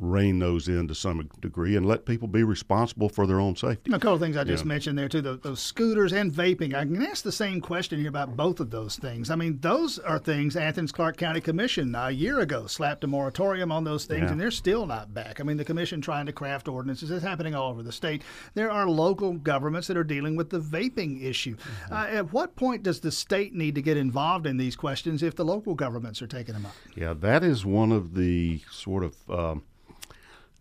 rein 0.00 0.38
those 0.38 0.66
in 0.68 0.88
to 0.88 0.94
some 0.94 1.28
degree 1.40 1.76
and 1.76 1.86
let 1.86 2.06
people 2.06 2.26
be 2.26 2.42
responsible 2.42 3.08
for 3.08 3.26
their 3.26 3.38
own 3.38 3.54
safety. 3.54 3.92
A 3.92 3.98
couple 3.98 4.14
of 4.14 4.20
things 4.20 4.36
I 4.36 4.44
just 4.44 4.64
yeah. 4.64 4.68
mentioned 4.68 4.98
there 4.98 5.08
too, 5.08 5.20
those, 5.20 5.40
those, 5.40 5.60
scooters 5.60 6.12
and 6.12 6.32
vaping. 6.32 6.74
I 6.74 6.84
can 6.84 7.02
ask 7.02 7.22
the 7.22 7.30
same 7.30 7.60
question 7.60 8.00
here 8.00 8.08
about 8.08 8.36
both 8.36 8.60
of 8.60 8.70
those 8.70 8.96
things. 8.96 9.30
I 9.30 9.36
mean, 9.36 9.58
those 9.60 9.98
are 9.98 10.18
things 10.18 10.56
Athens 10.56 10.90
Clarke 10.90 11.18
County 11.18 11.40
Commission 11.40 11.94
a 11.94 12.10
year 12.10 12.40
ago 12.40 12.66
slapped 12.66 13.04
a 13.04 13.06
moratorium 13.06 13.70
on 13.70 13.84
those 13.84 14.06
things, 14.06 14.22
yeah. 14.22 14.32
and 14.32 14.40
they're 14.40 14.50
still 14.50 14.86
not 14.86 15.12
back. 15.12 15.40
I 15.40 15.44
mean, 15.44 15.58
the 15.58 15.64
commission 15.64 16.00
trying 16.00 16.26
to 16.26 16.32
craft 16.32 16.66
ordinances 16.66 17.10
is 17.10 17.22
happening 17.22 17.54
all 17.54 17.70
over 17.70 17.82
the 17.82 17.92
state. 17.92 18.22
There 18.54 18.70
are 18.70 18.88
local 18.88 19.34
governments 19.34 19.86
that 19.88 19.96
are 19.96 20.04
dealing 20.04 20.34
with 20.34 20.50
the 20.50 20.60
vaping 20.60 21.22
issue. 21.22 21.56
Mm-hmm. 21.56 21.92
Uh, 21.92 22.06
at 22.06 22.32
what 22.32 22.56
point 22.56 22.82
does 22.82 23.00
the 23.00 23.12
state 23.12 23.54
need 23.54 23.74
to 23.74 23.82
get 23.82 23.96
involved 23.96 24.46
in 24.46 24.56
these 24.56 24.76
questions 24.76 25.22
if 25.22 25.36
the 25.36 25.44
local 25.44 25.74
governments 25.74 26.22
are 26.22 26.26
taking 26.26 26.54
them 26.54 26.66
up? 26.66 26.74
Yeah, 26.96 27.14
that 27.14 27.44
is 27.44 27.64
one 27.66 27.92
of 27.92 28.14
the 28.14 28.60
sort 28.70 29.04
of 29.04 29.30
um, 29.30 29.62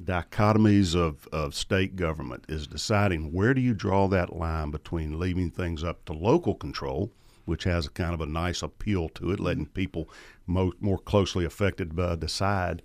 dichotomies 0.04 0.96
of, 0.96 1.28
of 1.32 1.54
state 1.54 1.96
government 1.96 2.46
is 2.48 2.68
deciding 2.68 3.34
where 3.34 3.54
do 3.54 3.62
you 3.62 3.74
draw 3.74 4.08
that 4.08 4.36
line 4.36 4.72
between 4.72 5.20
leaving 5.20 5.52
things 5.52 5.84
up 5.84 6.06
to 6.06 6.14
local 6.14 6.56
control, 6.56 7.12
which 7.46 7.66
has 7.66 7.86
a 7.86 7.92
kind 7.92 8.14
of 8.14 8.22
a 8.22 8.26
nice 8.26 8.62
appeal 8.62 9.10
to 9.10 9.32
it, 9.32 9.40
letting 9.40 9.66
people 9.66 10.10
mo- 10.48 10.74
more 10.80 10.98
closely 10.98 11.44
affected 11.44 12.00
uh, 12.00 12.16
decide, 12.16 12.82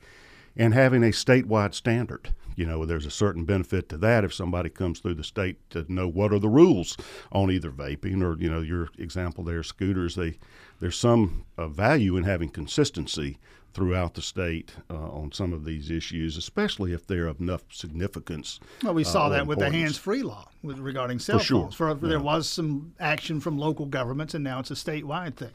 and 0.56 0.74
having 0.74 1.02
a 1.02 1.08
statewide 1.08 1.74
standard. 1.74 2.32
You 2.56 2.66
know, 2.66 2.84
there's 2.84 3.06
a 3.06 3.10
certain 3.10 3.44
benefit 3.44 3.88
to 3.88 3.98
that 3.98 4.24
if 4.24 4.32
somebody 4.32 4.70
comes 4.70 5.00
through 5.00 5.14
the 5.14 5.24
state 5.24 5.58
to 5.70 5.84
know 5.92 6.06
what 6.06 6.32
are 6.32 6.38
the 6.38 6.48
rules 6.48 6.96
on 7.32 7.50
either 7.50 7.70
vaping 7.70 8.22
or, 8.22 8.40
you 8.40 8.48
know, 8.48 8.60
your 8.60 8.90
example 8.96 9.42
there, 9.42 9.62
scooters. 9.64 10.14
They 10.14 10.38
there's 10.78 10.96
some 10.96 11.44
uh, 11.58 11.66
value 11.66 12.16
in 12.16 12.24
having 12.24 12.48
consistency 12.48 13.38
throughout 13.74 14.14
the 14.14 14.22
state 14.22 14.72
uh, 14.88 14.94
on 14.94 15.32
some 15.32 15.52
of 15.52 15.64
these 15.64 15.90
issues, 15.90 16.36
especially 16.36 16.92
if 16.92 17.06
they're 17.06 17.26
of 17.26 17.40
enough 17.40 17.64
significance. 17.70 18.60
Well, 18.82 18.94
we 18.94 19.04
saw 19.04 19.26
uh, 19.26 19.30
that 19.30 19.46
with 19.46 19.58
the 19.58 19.70
hands-free 19.70 20.22
law 20.22 20.48
with, 20.62 20.78
regarding 20.78 21.18
cell 21.18 21.38
for 21.38 21.44
sure. 21.44 21.60
phones. 21.62 21.74
For, 21.74 21.88
yeah. 21.88 21.96
There 22.00 22.20
was 22.20 22.48
some 22.48 22.94
action 23.00 23.40
from 23.40 23.58
local 23.58 23.86
governments, 23.86 24.34
and 24.34 24.44
now 24.44 24.60
it's 24.60 24.70
a 24.70 24.74
statewide 24.74 25.34
thing. 25.34 25.50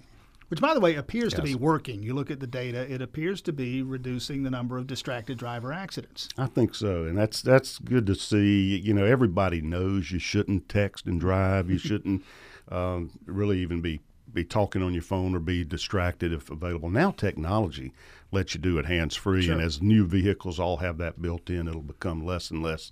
Which, 0.50 0.62
by 0.62 0.74
the 0.74 0.80
way, 0.80 0.96
appears 0.96 1.34
yes. 1.34 1.36
to 1.36 1.42
be 1.44 1.54
working. 1.54 2.02
You 2.02 2.16
look 2.16 2.32
at 2.32 2.40
the 2.40 2.48
data; 2.48 2.92
it 2.92 3.04
appears 3.04 3.40
to 3.44 3.54
be 3.54 3.84
reducing 3.84 4.42
the 4.42 4.50
number 4.50 4.80
of 4.80 4.88
distracted 4.88 5.38
driver 5.38 5.72
accidents. 5.72 6.28
I 6.40 6.48
think 6.48 6.74
so, 6.74 7.04
and 7.04 7.16
that's 7.16 7.44
that's 7.44 7.78
good 7.78 8.08
to 8.08 8.16
see. 8.16 8.76
You 8.78 8.96
know, 8.96 9.06
everybody 9.06 9.62
knows 9.62 10.12
you 10.12 10.18
shouldn't 10.18 10.68
text 10.68 11.06
and 11.06 11.20
drive. 11.20 11.70
You 11.70 11.78
shouldn't 11.78 12.24
um, 12.72 13.12
really 13.28 13.60
even 13.60 13.82
be 13.82 14.02
be 14.34 14.44
talking 14.44 14.82
on 14.82 14.94
your 14.94 15.04
phone 15.04 15.36
or 15.36 15.40
be 15.40 15.64
distracted 15.64 16.32
if 16.34 16.50
available. 16.50 16.90
Now 16.90 17.12
technology 17.12 17.94
lets 18.32 18.54
you 18.54 18.62
do 18.62 18.78
it 18.78 18.86
hands 18.86 19.16
free, 19.16 19.44
sure. 19.44 19.54
and 19.54 19.62
as 19.62 19.82
new 19.82 20.06
vehicles 20.06 20.60
all 20.60 20.78
have 20.78 20.98
that 21.00 21.22
built 21.22 21.50
in, 21.50 21.68
it'll 21.68 21.82
become 21.82 22.26
less 22.26 22.52
and 22.52 22.62
less 22.62 22.92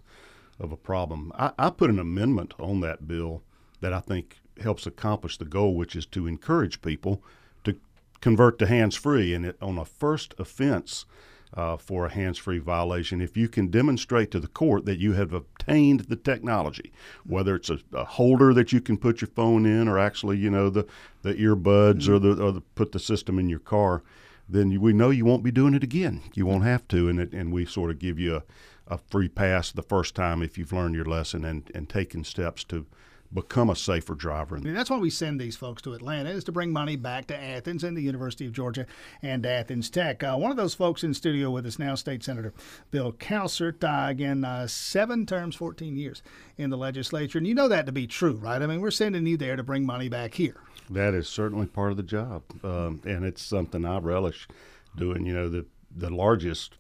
of 0.60 0.72
a 0.72 0.78
problem. 0.78 1.32
I, 1.36 1.52
I 1.58 1.70
put 1.70 1.90
an 1.90 2.00
amendment 2.00 2.54
on 2.60 2.82
that 2.82 3.08
bill 3.08 3.44
that 3.82 3.94
I 3.94 4.00
think 4.00 4.40
helps 4.62 4.88
accomplish 4.88 5.38
the 5.38 5.46
goal, 5.46 5.76
which 5.76 5.96
is 5.96 6.06
to 6.08 6.28
encourage 6.28 6.82
people 6.82 7.22
to 7.64 7.76
convert 8.22 8.58
to 8.60 8.68
hands 8.68 8.96
free, 8.96 9.34
and 9.34 9.46
it 9.46 9.58
on 9.62 9.78
a 9.78 9.86
first 9.86 10.34
offense 10.40 11.06
uh, 11.54 11.78
for 11.78 12.06
a 12.06 12.10
hands 12.10 12.38
free 12.38 12.60
violation 12.60 13.22
if 13.22 13.38
you 13.38 13.48
can 13.48 13.68
demonstrate 13.68 14.32
to 14.32 14.40
the 14.40 14.48
court 14.48 14.86
that 14.86 15.00
you 15.00 15.14
have 15.14 15.34
obtained 15.34 16.02
the 16.02 16.16
technology, 16.16 16.92
whether 17.26 17.56
it's 17.56 17.70
a, 17.70 17.80
a 17.94 18.04
holder 18.04 18.54
that 18.54 18.72
you 18.72 18.82
can 18.82 18.98
put 18.98 19.22
your 19.22 19.30
phone 19.30 19.66
in 19.66 19.88
or 19.88 19.98
actually, 19.98 20.38
you 20.38 20.50
know, 20.50 20.70
the, 20.70 20.86
the 21.22 21.34
earbuds 21.36 22.04
mm-hmm. 22.04 22.14
or, 22.14 22.20
the, 22.20 22.44
or 22.44 22.52
the, 22.52 22.62
put 22.76 22.92
the 22.92 23.00
system 23.00 23.40
in 23.40 23.50
your 23.50 23.60
car, 23.60 24.04
then 24.50 24.72
you, 24.72 24.80
we 24.80 24.94
know 24.94 25.10
you 25.10 25.26
won't 25.26 25.44
be 25.44 25.52
doing 25.52 25.74
it 25.74 25.84
again. 25.84 26.22
You 26.34 26.46
won't 26.46 26.64
have 26.64 26.88
to, 26.90 27.10
and, 27.10 27.20
it, 27.20 27.34
and 27.34 27.52
we 27.52 27.66
sort 27.66 27.92
of 27.92 28.00
give 28.00 28.20
you 28.20 28.38
a, 28.38 28.44
a 28.88 28.98
free 28.98 29.28
pass 29.28 29.72
the 29.72 29.82
first 29.82 30.16
time 30.16 30.42
if 30.42 30.58
you've 30.58 30.74
learned 30.74 30.96
your 30.96 31.06
lesson 31.06 31.44
and, 31.44 31.70
and 31.74 31.90
taken 31.90 32.24
steps 32.24 32.64
to 32.66 32.86
become 33.34 33.70
a 33.70 33.76
safer 33.76 34.16
driver. 34.16 34.56
And 34.56 34.76
that's 34.76 34.90
why 34.90 34.98
we 34.98 35.10
send 35.10 35.40
these 35.40 35.56
folks 35.56 35.82
to 35.84 35.94
Atlanta 35.94 36.30
is 36.30 36.44
to 36.46 36.52
bring 36.52 36.72
money 36.72 36.96
back 36.96 37.28
to 37.28 37.38
Athens 37.38 37.84
and 37.84 37.96
the 37.96 38.02
University 38.02 38.46
of 38.46 38.54
Georgia 38.54 38.86
and 39.22 39.46
Athens 39.46 39.90
Tech. 39.90 40.24
Uh, 40.24 40.36
one 40.36 40.52
of 40.52 40.58
those 40.58 40.74
folks 40.74 41.04
in 41.04 41.14
studio 41.14 41.52
with 41.52 41.66
us 41.66 41.80
now, 41.80 41.96
State 41.96 42.24
Senator 42.24 42.54
Bill 42.92 43.12
Cowsert. 43.12 43.84
Uh, 43.84 44.10
again, 44.10 44.46
uh, 44.46 44.68
seven 44.68 45.26
terms, 45.26 45.56
14 45.56 45.98
years 45.98 46.22
in 46.58 46.70
the 46.70 46.78
legislature. 46.78 47.38
And 47.38 47.48
you 47.48 47.54
know 47.54 47.68
that 47.68 47.86
to 47.86 47.92
be 47.92 48.08
true, 48.08 48.36
right? 48.36 48.62
I 48.62 48.68
mean, 48.68 48.82
we're 48.82 48.92
sending 48.92 49.26
you 49.26 49.38
there 49.38 49.56
to 49.56 49.64
bring 49.64 49.86
money 49.86 50.10
back 50.10 50.36
here. 50.36 50.56
That 50.90 51.14
is 51.14 51.28
certainly 51.28 51.68
part 51.68 51.92
of 51.92 51.98
the 51.98 52.04
job. 52.04 52.44
Um, 52.64 53.02
and 53.06 53.26
it's 53.26 53.42
something 53.42 53.86
I 53.86 54.00
relish 54.00 54.48
doing. 54.96 55.26
You 55.26 55.34
know, 55.34 55.50
the, 55.50 55.66
the 55.94 56.10
largest 56.10 56.78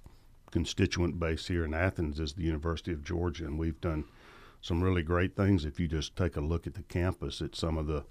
constituent 0.51 1.19
base 1.19 1.47
here 1.47 1.65
in 1.65 1.73
Athens 1.73 2.21
is 2.21 2.33
the 2.33 2.43
University 2.43 2.93
of 2.93 3.03
Georgia, 3.03 3.45
and 3.45 3.59
we've 3.59 3.81
done– 3.81 4.05
some 4.67 4.83
really 4.83 5.03
great 5.03 5.36
things 5.36 5.65
if 5.65 5.79
you 5.79 5.88
just 5.88 6.15
take 6.15 6.36
a 6.36 6.41
look 6.41 6.67
at 6.67 6.74
the 6.74 6.83
campus 6.83 7.41
at 7.41 7.55
some 7.55 7.77
of 7.77 7.88
the 7.88 8.03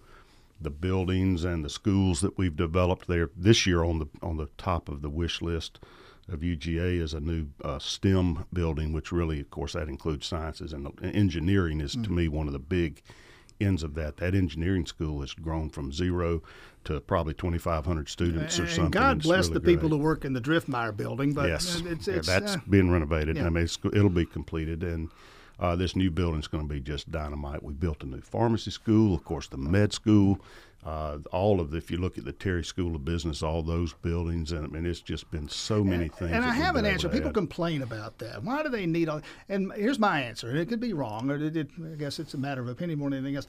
the 0.59 0.71
buildings 0.71 1.45
and 1.45 1.63
the 1.63 1.69
schools 1.69 2.23
that 2.23 2.39
we've 2.39 2.57
developed 2.57 3.07
there 3.09 3.29
this 3.37 3.67
year 3.67 3.85
on 3.85 3.99
the 3.99 4.07
on 4.23 4.39
the 4.39 4.49
top 4.57 4.89
of 4.89 5.03
the 5.03 5.11
wish 5.11 5.43
list 5.43 5.79
of 6.29 6.41
UGA 6.41 7.01
is 7.01 7.15
a 7.15 7.21
new 7.21 7.47
uh, 7.65 7.79
STEM 7.79 8.47
building, 8.53 8.93
which 8.93 9.13
really, 9.13 9.41
of 9.41 9.51
course, 9.51 9.75
that 9.75 9.89
includes 9.89 10.27
sciences 10.27 10.73
and 10.73 10.89
engineering 11.03 11.81
is 11.81 11.93
mm-hmm. 11.93 12.03
to 12.03 12.13
me 12.13 12.29
one 12.29 12.47
of 12.49 12.53
the 12.53 12.59
big 12.59 13.03
ends 13.61 13.83
of 13.83 13.95
that. 13.95 14.17
That 14.17 14.35
engineering 14.35 14.87
school 14.87 15.21
has 15.21 15.33
grown 15.35 15.71
from 15.71 15.93
zero 15.93 16.43
to 16.85 17.01
probably 17.01 17.35
2,500 17.35 18.09
students 18.09 18.59
or 18.59 18.63
and 18.63 18.71
something. 18.71 18.91
God 18.91 19.23
bless 19.23 19.49
really 19.49 19.55
the 19.55 19.61
people 19.61 19.89
great. 19.89 19.99
who 19.99 20.05
work 20.05 20.25
in 20.25 20.33
the 20.33 20.41
Driftmier 20.41 20.97
building, 20.97 21.33
but 21.33 21.49
yes, 21.49 21.81
it's, 21.85 22.07
Yeah, 22.07 22.15
it's 22.15 22.27
that's 22.27 22.57
uh, 22.57 22.61
being 22.69 22.91
renovated. 22.91 23.37
yeah. 23.37 23.47
I 23.47 23.51
mean, 23.51 23.65
it's, 23.65 23.79
it'll 23.85 24.09
be 24.09 24.27
completed, 24.27 24.83
and 24.83 25.11
uh, 25.59 25.77
this 25.77 25.97
new 25.97 26.11
building 26.11 26.41
is 26.41 26.49
going 26.49 26.67
to 26.67 26.73
be 26.73 26.81
just 26.81 27.11
dynamite. 27.11 27.63
We 27.63 27.73
built 27.73 28.03
a 28.03 28.07
new 28.07 28.21
pharmacy 28.21 28.71
school, 28.71 29.15
of 29.15 29.25
course, 29.25 29.49
the 29.49 29.57
med 29.57 29.93
school. 29.93 30.41
Uh, 30.85 31.19
all 31.33 31.61
of 31.61 31.73
the, 31.73 31.79
if 31.79 31.91
you 31.91 31.97
look 31.97 32.17
at 32.17 32.25
the 32.25 32.33
Terry 32.33 32.63
School 32.63 32.95
of 32.95 33.05
Business, 33.05 33.43
all 33.43 33.63
those 33.63 33.93
buildings, 33.93 34.53
and 34.53 34.65
I 34.65 34.69
mean, 34.69 34.87
it's 34.87 35.01
just 35.01 35.29
been 35.33 35.49
so 35.49 35.83
many 35.83 36.09
things. 36.09 36.31
And 36.31 36.45
I 36.45 36.55
we've 36.55 36.77
an 36.77 36.87
answer. 36.87 37.09
People 37.09 37.31
add. 37.31 37.35
complain 37.35 37.83
about 37.83 38.19
that. 38.19 38.45
Why 38.45 38.63
do 38.63 38.69
they 38.69 38.87
need 38.87 39.09
all? 39.09 39.21
And 39.49 39.73
here's 39.73 39.99
my 39.99 40.23
answer. 40.23 40.49
And 40.49 40.59
it 40.59 40.69
could 40.69 40.79
be 40.79 40.93
wrong, 40.93 41.29
or 41.29 41.37
it, 41.37 41.57
it, 41.57 41.69
I 41.83 41.97
guess 41.97 42.21
it's 42.21 42.35
a 42.35 42.39
matter 42.39 42.61
of 42.61 42.69
opinion 42.69 43.01
more 43.01 43.11
than 43.11 43.19
anything 43.19 43.35
else. 43.35 43.49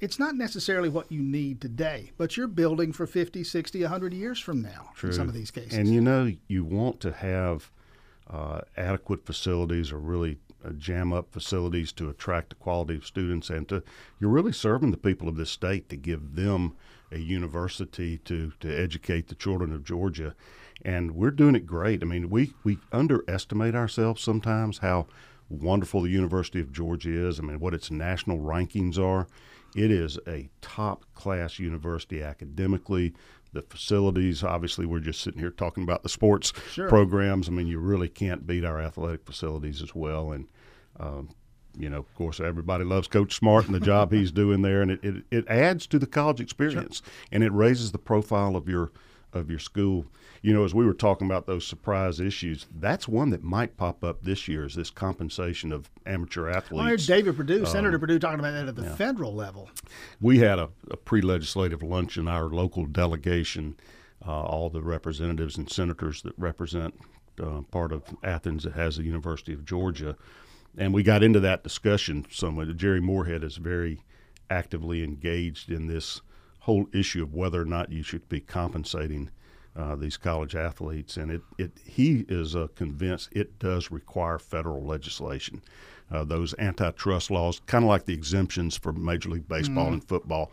It's 0.00 0.18
not 0.18 0.34
necessarily 0.34 0.88
what 0.88 1.12
you 1.12 1.20
need 1.20 1.60
today, 1.60 2.10
but 2.16 2.36
you're 2.36 2.48
building 2.48 2.92
for 2.92 3.06
50, 3.06 3.44
60, 3.44 3.82
100 3.82 4.12
years 4.12 4.40
from 4.40 4.60
now 4.60 4.90
in 5.02 5.12
some 5.12 5.28
of 5.28 5.34
these 5.34 5.52
cases. 5.52 5.74
And 5.74 5.88
you 5.88 6.00
know, 6.00 6.32
you 6.48 6.64
want 6.64 7.00
to 7.00 7.12
have 7.12 7.70
uh, 8.28 8.62
adequate 8.76 9.24
facilities 9.26 9.92
or 9.92 9.98
really 9.98 10.38
jam 10.76 11.12
up 11.12 11.32
facilities 11.32 11.92
to 11.92 12.08
attract 12.08 12.50
the 12.50 12.54
quality 12.56 12.96
of 12.96 13.06
students, 13.06 13.50
and 13.50 13.68
to 13.68 13.82
you're 14.18 14.30
really 14.30 14.52
serving 14.52 14.90
the 14.90 14.96
people 14.96 15.28
of 15.28 15.36
this 15.36 15.50
state 15.50 15.88
to 15.88 15.96
give 15.96 16.34
them 16.34 16.74
a 17.12 17.18
university 17.18 18.18
to 18.18 18.52
to 18.60 18.68
educate 18.72 19.28
the 19.28 19.34
children 19.34 19.72
of 19.72 19.84
Georgia, 19.84 20.34
and 20.84 21.12
we're 21.12 21.30
doing 21.30 21.54
it 21.54 21.66
great. 21.66 22.02
I 22.02 22.06
mean, 22.06 22.30
we 22.30 22.54
we 22.64 22.78
underestimate 22.92 23.74
ourselves 23.74 24.22
sometimes 24.22 24.78
how 24.78 25.06
wonderful 25.48 26.02
the 26.02 26.10
University 26.10 26.60
of 26.60 26.72
Georgia 26.72 27.28
is. 27.28 27.38
I 27.38 27.42
mean, 27.42 27.60
what 27.60 27.74
its 27.74 27.90
national 27.90 28.38
rankings 28.38 28.98
are. 28.98 29.26
It 29.76 29.92
is 29.92 30.18
a 30.26 30.48
top 30.60 31.04
class 31.14 31.60
university 31.60 32.22
academically. 32.22 33.14
The 33.52 33.62
facilities, 33.62 34.44
obviously, 34.44 34.86
we're 34.86 35.00
just 35.00 35.20
sitting 35.20 35.40
here 35.40 35.50
talking 35.50 35.82
about 35.82 36.02
the 36.02 36.08
sports 36.08 36.52
Sure. 36.70 36.88
programs. 36.88 37.48
I 37.48 37.52
mean, 37.52 37.66
you 37.66 37.78
really 37.80 38.08
can't 38.08 38.46
beat 38.46 38.64
our 38.64 38.80
athletic 38.80 39.24
facilities 39.26 39.82
as 39.82 39.94
well. 39.94 40.30
And, 40.32 40.46
um, 41.00 41.30
you 41.76 41.90
know, 41.90 41.98
of 41.98 42.14
course, 42.14 42.38
everybody 42.38 42.84
loves 42.84 43.08
Coach 43.08 43.34
Smart 43.34 43.66
and 43.66 43.74
the 43.74 43.80
job 43.80 44.12
he's 44.12 44.30
doing 44.30 44.62
there. 44.62 44.82
And 44.82 44.90
it, 44.92 45.04
it, 45.04 45.24
it 45.30 45.48
adds 45.48 45.86
to 45.88 45.98
the 45.98 46.06
college 46.06 46.40
experience 46.40 47.02
and 47.32 47.42
it 47.42 47.52
raises 47.52 47.90
the 47.92 47.98
profile 47.98 48.54
of 48.54 48.68
your 48.68 48.92
of 49.34 49.50
your 49.50 49.58
school. 49.58 50.06
You 50.42 50.54
know, 50.54 50.64
as 50.64 50.74
we 50.74 50.86
were 50.86 50.94
talking 50.94 51.26
about 51.26 51.46
those 51.46 51.66
surprise 51.66 52.18
issues, 52.20 52.66
that's 52.78 53.06
one 53.06 53.30
that 53.30 53.42
might 53.42 53.76
pop 53.76 54.02
up 54.02 54.22
this 54.22 54.48
year 54.48 54.64
is 54.64 54.74
this 54.74 54.88
compensation 54.90 55.70
of 55.72 55.90
amateur 56.06 56.46
Well, 56.46 56.56
athletes. 56.56 56.86
here's 56.86 57.06
David 57.06 57.36
Perdue, 57.36 57.60
Um, 57.60 57.66
Senator 57.66 57.98
Perdue, 57.98 58.18
talking 58.18 58.40
about 58.40 58.52
that 58.52 58.68
at 58.68 58.76
the 58.76 58.88
federal 58.96 59.34
level. 59.34 59.68
we 60.20 60.38
had 60.38 60.58
a, 60.58 60.70
a 60.90 60.96
pre-legislative 60.96 61.82
luncheon. 61.82 62.26
Our 62.26 62.44
local 62.48 62.86
delegation, 62.86 63.76
uh, 64.26 64.30
all 64.42 64.70
the 64.70 64.82
representatives 64.82 65.58
and 65.58 65.70
senators 65.70 66.22
that 66.22 66.32
represent 66.38 66.94
uh, 67.42 67.60
part 67.70 67.92
of 67.92 68.02
Athens 68.22 68.64
that 68.64 68.72
has 68.74 68.96
the 68.96 69.02
University 69.04 69.52
of 69.52 69.64
Georgia, 69.64 70.16
and 70.78 70.94
we 70.94 71.02
got 71.02 71.22
into 71.22 71.40
that 71.40 71.62
discussion. 71.62 72.24
Somewhat. 72.30 72.74
Jerry 72.76 73.00
Moorhead 73.00 73.42
is 73.44 73.56
very 73.56 74.00
actively 74.48 75.02
engaged 75.04 75.70
in 75.70 75.86
this 75.86 76.20
whole 76.60 76.86
issue 76.92 77.22
of 77.22 77.34
whether 77.34 77.60
or 77.60 77.64
not 77.66 77.90
you 77.92 78.02
should 78.02 78.28
be 78.28 78.40
compensating 78.40 79.30
uh, 79.76 79.94
these 79.94 80.16
college 80.16 80.54
athletes, 80.56 81.16
and 81.16 81.30
it, 81.30 81.42
it 81.58 81.70
he 81.84 82.24
is 82.28 82.56
uh, 82.56 82.66
convinced 82.74 83.28
it 83.32 83.58
does 83.58 83.90
require 83.90 84.38
federal 84.38 84.84
legislation. 84.84 85.62
Uh, 86.10 86.24
those 86.24 86.54
antitrust 86.58 87.30
laws, 87.30 87.60
kind 87.66 87.84
of 87.84 87.88
like 87.88 88.04
the 88.04 88.12
exemptions 88.12 88.76
for 88.76 88.92
Major 88.92 89.28
League 89.30 89.46
Baseball 89.48 89.84
Mm-hmm. 89.84 89.92
and 89.94 90.04
football, 90.04 90.50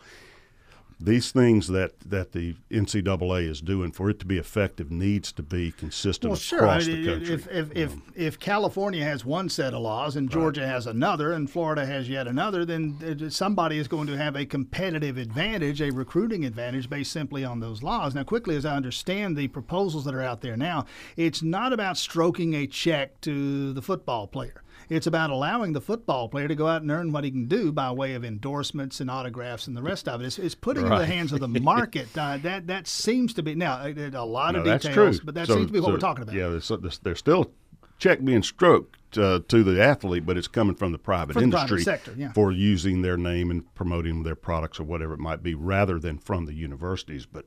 these 0.99 1.31
things 1.31 1.67
that, 1.67 1.99
that 1.99 2.31
the 2.31 2.55
NCAA 2.71 3.47
is 3.47 3.61
doing 3.61 3.91
for 3.91 4.09
it 4.09 4.19
to 4.19 4.25
be 4.25 4.37
effective 4.37 4.89
needs 4.91 5.31
to 5.33 5.43
be 5.43 5.71
consistent 5.71 6.31
Well, 6.31 6.37
sure. 6.37 6.65
I 6.67 6.77
across 6.77 6.87
mean, 6.87 7.03
the 7.03 7.11
country. 7.11 7.33
if 7.35 7.47
if, 7.47 7.71
if 7.75 7.93
if 8.15 8.39
California 8.39 9.03
has 9.03 9.23
one 9.23 9.47
set 9.49 9.73
of 9.73 9.81
laws 9.81 10.15
and 10.15 10.29
Georgia 10.29 10.65
has 10.65 10.87
another 10.87 11.33
and 11.33 11.49
Florida 11.49 11.85
has 11.85 12.09
yet 12.09 12.27
another, 12.27 12.65
then 12.65 13.29
somebody 13.29 13.77
is 13.77 13.87
going 13.87 14.07
to 14.07 14.17
have 14.17 14.35
a 14.35 14.45
competitive 14.45 15.17
advantage, 15.17 15.81
a 15.81 15.91
recruiting 15.91 16.45
advantage 16.45 16.89
based 16.89 17.11
simply 17.11 17.45
on 17.45 17.59
those 17.59 17.83
laws. 17.83 18.15
Now, 18.15 18.23
quickly 18.23 18.55
as 18.55 18.65
I 18.65 18.75
understand 18.75 19.37
the 19.37 19.47
proposals 19.49 20.03
that 20.05 20.15
are 20.15 20.23
out 20.23 20.41
there 20.41 20.57
now, 20.57 20.85
it's 21.15 21.43
not 21.43 21.73
about 21.73 21.97
stroking 21.97 22.55
a 22.55 22.65
check 22.65 23.21
to 23.21 23.71
the 23.73 23.81
football 23.81 24.25
player. 24.27 24.63
It's 24.89 25.07
about 25.07 25.29
allowing 25.29 25.73
the 25.73 25.81
football 25.81 26.29
player 26.29 26.47
to 26.47 26.55
go 26.55 26.67
out 26.67 26.81
and 26.81 26.89
earn 26.91 27.11
what 27.11 27.23
he 27.23 27.31
can 27.31 27.47
do 27.47 27.71
by 27.71 27.91
way 27.91 28.13
of 28.13 28.23
endorsements 28.23 28.99
and 29.01 29.11
autographs 29.11 29.67
and 29.67 29.75
the 29.75 29.81
rest 29.81 30.07
of 30.07 30.21
it. 30.21 30.25
It's, 30.25 30.39
it's 30.39 30.55
putting 30.55 30.83
it 30.85 30.91
in 30.91 30.97
the 30.97 31.05
hands 31.05 31.33
of 31.33 31.39
the 31.39 31.47
market. 31.59 32.07
Uh, 32.17 32.37
that 32.37 32.67
that 32.67 32.87
seems 32.87 33.33
to 33.33 33.43
be 33.43 33.55
now 33.55 33.85
a 33.85 34.25
lot 34.25 34.53
no, 34.53 34.59
of 34.59 34.65
that's 34.65 34.87
true. 34.87 35.17
but 35.23 35.35
that 35.35 35.47
So- 35.47 35.55
seems 35.55 35.67
to 35.67 35.73
be 35.73 35.79
what 35.79 35.87
so, 35.87 35.93
we're 35.93 35.99
talking 35.99 36.23
about. 36.23 36.35
Yeah, 36.35 36.49
there's, 36.49 36.71
there's, 37.03 37.19
still 37.19 37.51
check 37.99 38.23
being 38.23 38.43
stroked 38.43 39.17
uh, 39.17 39.39
to 39.47 39.63
the 39.63 39.81
athlete, 39.81 40.25
but 40.25 40.37
it's 40.37 40.47
coming 40.47 40.75
from 40.75 40.91
the 40.91 40.97
private 40.97 41.33
From 41.33 41.49
the 41.49 41.57
private 41.57 41.71
industry 41.71 41.83
sector, 41.83 42.13
yeah. 42.15 42.31
for 42.33 42.51
using 42.51 43.01
their 43.01 43.17
name 43.17 43.51
and 43.51 43.73
promoting 43.75 44.23
their 44.23 44.35
products 44.35 44.79
or 44.79 44.83
whatever 44.83 45.13
it 45.13 45.19
might 45.19 45.43
be, 45.43 45.55
rather 45.55 45.99
than 45.99 46.17
from 46.17 46.45
the 46.45 46.53
universities. 46.53 47.25
But 47.25 47.45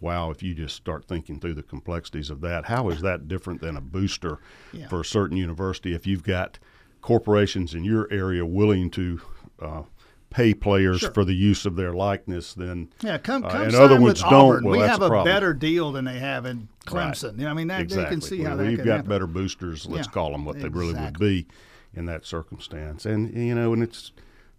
wow, 0.00 0.30
if 0.30 0.42
you 0.42 0.54
just 0.54 0.76
start 0.76 1.06
thinking 1.06 1.40
through 1.40 1.54
the 1.54 1.62
complexities 1.62 2.30
of 2.30 2.40
that, 2.42 2.66
how 2.66 2.88
is 2.88 3.00
that 3.02 3.28
different 3.28 3.60
than 3.60 3.76
a 3.76 3.80
booster 3.80 4.38
Yeah. 4.72 4.88
for 4.88 5.00
a 5.00 5.04
certain 5.04 5.36
university? 5.36 5.94
If 5.94 6.06
you've 6.06 6.22
got 6.22 6.58
corporations 7.00 7.74
in 7.74 7.84
your 7.84 8.08
area 8.12 8.44
willing 8.44 8.90
to 8.90 9.20
uh, 9.60 9.82
pay 10.30 10.52
players 10.54 11.00
Sure. 11.00 11.10
for 11.12 11.24
the 11.24 11.34
use 11.34 11.64
of 11.64 11.76
their 11.76 11.92
likeness, 11.92 12.52
then 12.54 12.88
Yeah, 13.02 13.18
come, 13.18 13.44
uh, 13.44 13.48
and 13.48 13.74
other 13.74 14.00
ones 14.00 14.22
Auburn. 14.22 14.38
don't. 14.62 14.64
Well, 14.64 14.80
we 14.80 14.86
have 14.86 15.00
a, 15.02 15.06
a, 15.06 15.24
better 15.24 15.54
deal 15.54 15.92
than 15.92 16.04
they 16.04 16.18
have 16.18 16.44
in 16.44 16.68
Right. 16.90 17.12
Clemson. 17.12 17.38
You 17.38 17.44
know, 17.44 17.50
I 17.50 17.54
mean, 17.54 17.68
that, 17.68 17.80
exactly. 17.82 18.04
they 18.04 18.10
can 18.10 18.20
see 18.20 18.42
how 18.42 18.50
Well, 18.50 18.58
that 18.58 18.66
We've 18.68 18.78
got 18.78 18.86
happen. 18.96 19.08
better 19.08 19.26
boosters. 19.26 19.86
Let's 19.86 20.06
Yeah, 20.06 20.12
call 20.12 20.32
them 20.32 20.44
what 20.44 20.58
they 20.60 20.68
really 20.68 20.94
would 20.94 21.18
be 21.18 21.46
in 21.94 22.06
that 22.06 22.24
circumstance. 22.26 23.06
And 23.06 23.34
you 23.34 23.54
know, 23.54 23.72
and 23.72 23.82
it's 23.82 24.12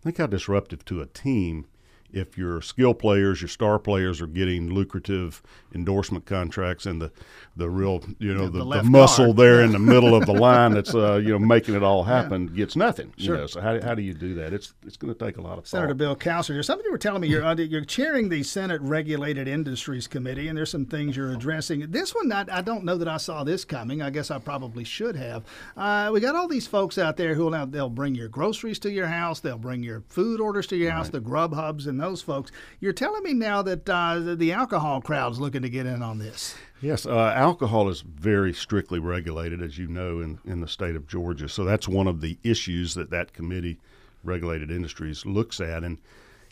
think 0.03 0.17
how 0.17 0.27
disruptive 0.27 0.86
to 0.86 1.01
a 1.01 1.05
team 1.05 1.65
if 2.12 2.38
your 2.38 2.62
skill 2.62 2.94
players, 2.94 3.42
your 3.42 3.48
star 3.48 3.80
players, 3.80 4.22
are 4.22 4.28
getting 4.28 4.74
lucrative 4.74 5.42
endorsement 5.74 6.25
contracts, 6.25 6.86
and 6.86 7.01
the 7.01 7.12
the 7.56 7.70
real 7.70 8.04
you 8.20 8.34
know 8.34 8.48
the 8.48 8.63
the, 8.63 8.82
the, 8.82 8.84
muscle 8.84 9.25
guard. 9.28 9.38
there 9.38 9.62
in 9.62 9.72
the 9.72 9.80
middle 9.94 10.16
of 10.16 10.25
the 10.25 10.34
line 10.34 10.74
that's 10.74 10.96
uh, 10.96 11.16
you 11.16 11.30
know 11.30 11.39
making 11.39 11.75
it 11.75 11.84
all 11.84 12.04
happen 12.04 12.48
gets 12.48 12.75
nothing. 12.75 13.13
Sure. 13.18 13.36
You 13.36 13.42
know, 13.42 13.48
so 13.48 13.62
how, 13.62 13.82
how 13.82 13.94
do 13.94 14.01
you 14.01 14.13
do 14.13 14.36
that? 14.36 14.54
It's 14.54 14.74
it's 14.86 14.98
going 14.98 15.13
to 15.13 15.25
take 15.25 15.38
a 15.38 15.42
lot 15.42 15.58
of 15.58 15.68
Senator 15.68 15.89
thought. 15.89 15.98
Bill 15.98 16.16
Cowsert, 16.16 16.50
there's 16.50 16.68
something 16.68 16.86
you 16.86 16.92
were 16.92 16.98
telling 16.98 17.22
me. 17.22 17.28
You're 17.28 17.44
uh, 17.44 17.56
you're 17.56 17.86
chairing 17.86 18.30
the 18.30 18.44
Senate 18.44 18.82
Regulated 18.82 19.48
Industries 19.48 20.08
Committee, 20.08 20.48
and 20.48 20.58
there's 20.58 20.72
some 20.72 20.86
things 20.86 21.16
you're 21.16 21.32
addressing. 21.32 21.92
This 21.92 22.16
one, 22.16 22.32
I, 22.32 22.46
I 22.51 22.62
don't 22.62 22.84
know 22.84 22.98
that 22.98 23.08
I 23.08 23.18
saw 23.18 23.44
this 23.44 23.66
coming. 23.66 24.01
I 24.01 24.10
guess 24.10 24.32
I 24.32 24.39
probably 24.39 24.84
should 24.84 25.16
have. 25.16 25.44
Uh, 25.78 26.10
we 26.12 26.20
got 26.20 26.36
all 26.36 26.48
these 26.48 26.68
folks 26.68 26.98
out 26.98 27.18
there 27.18 27.34
who 27.36 27.44
will 27.44 27.51
now 27.51 27.66
they'll 27.66 27.89
bring 27.89 28.16
your 28.16 28.30
groceries 28.30 28.80
to 28.80 28.92
your 28.92 29.08
house, 29.08 29.39
they'll 29.39 29.58
bring 29.58 29.84
your 29.84 30.01
food 30.08 30.39
orders 30.39 30.68
to 30.68 30.78
your 30.78 30.92
house, 30.92 31.10
the 31.10 31.20
Grub 31.20 31.54
Hubs 31.54 31.88
and 31.88 31.99
those 32.00 32.22
folks. 32.22 32.51
You're 32.79 32.94
telling 32.94 33.24
me 33.24 33.34
now 33.34 33.62
that 33.62 33.89
uh, 33.89 34.36
the, 34.36 34.51
alcohol 34.51 35.01
crowd's 35.01 35.39
looking 35.39 35.62
to 35.62 35.70
get 35.70 35.86
in 35.86 36.01
on 36.01 36.18
this. 36.18 36.56
Yes, 36.82 37.06
uh, 37.06 37.34
alcohol 37.36 37.89
is 37.89 38.01
very 38.01 38.53
strictly 38.53 39.00
regulated, 39.00 39.62
as 39.62 39.77
you 39.77 39.88
know, 39.88 40.20
in, 40.20 40.39
in 40.46 40.62
the 40.62 40.68
state 40.68 40.96
of 40.96 41.08
Georgia. 41.08 41.48
So 41.48 41.63
that's 41.63 41.88
one 41.88 42.08
of 42.08 42.22
the 42.22 42.38
issues 42.44 42.94
that 42.96 43.10
that 43.12 43.34
committee, 43.34 43.79
Regulated 44.24 44.72
Industries, 44.72 45.25
looks 45.25 45.62
at. 45.62 45.84
And 45.84 45.98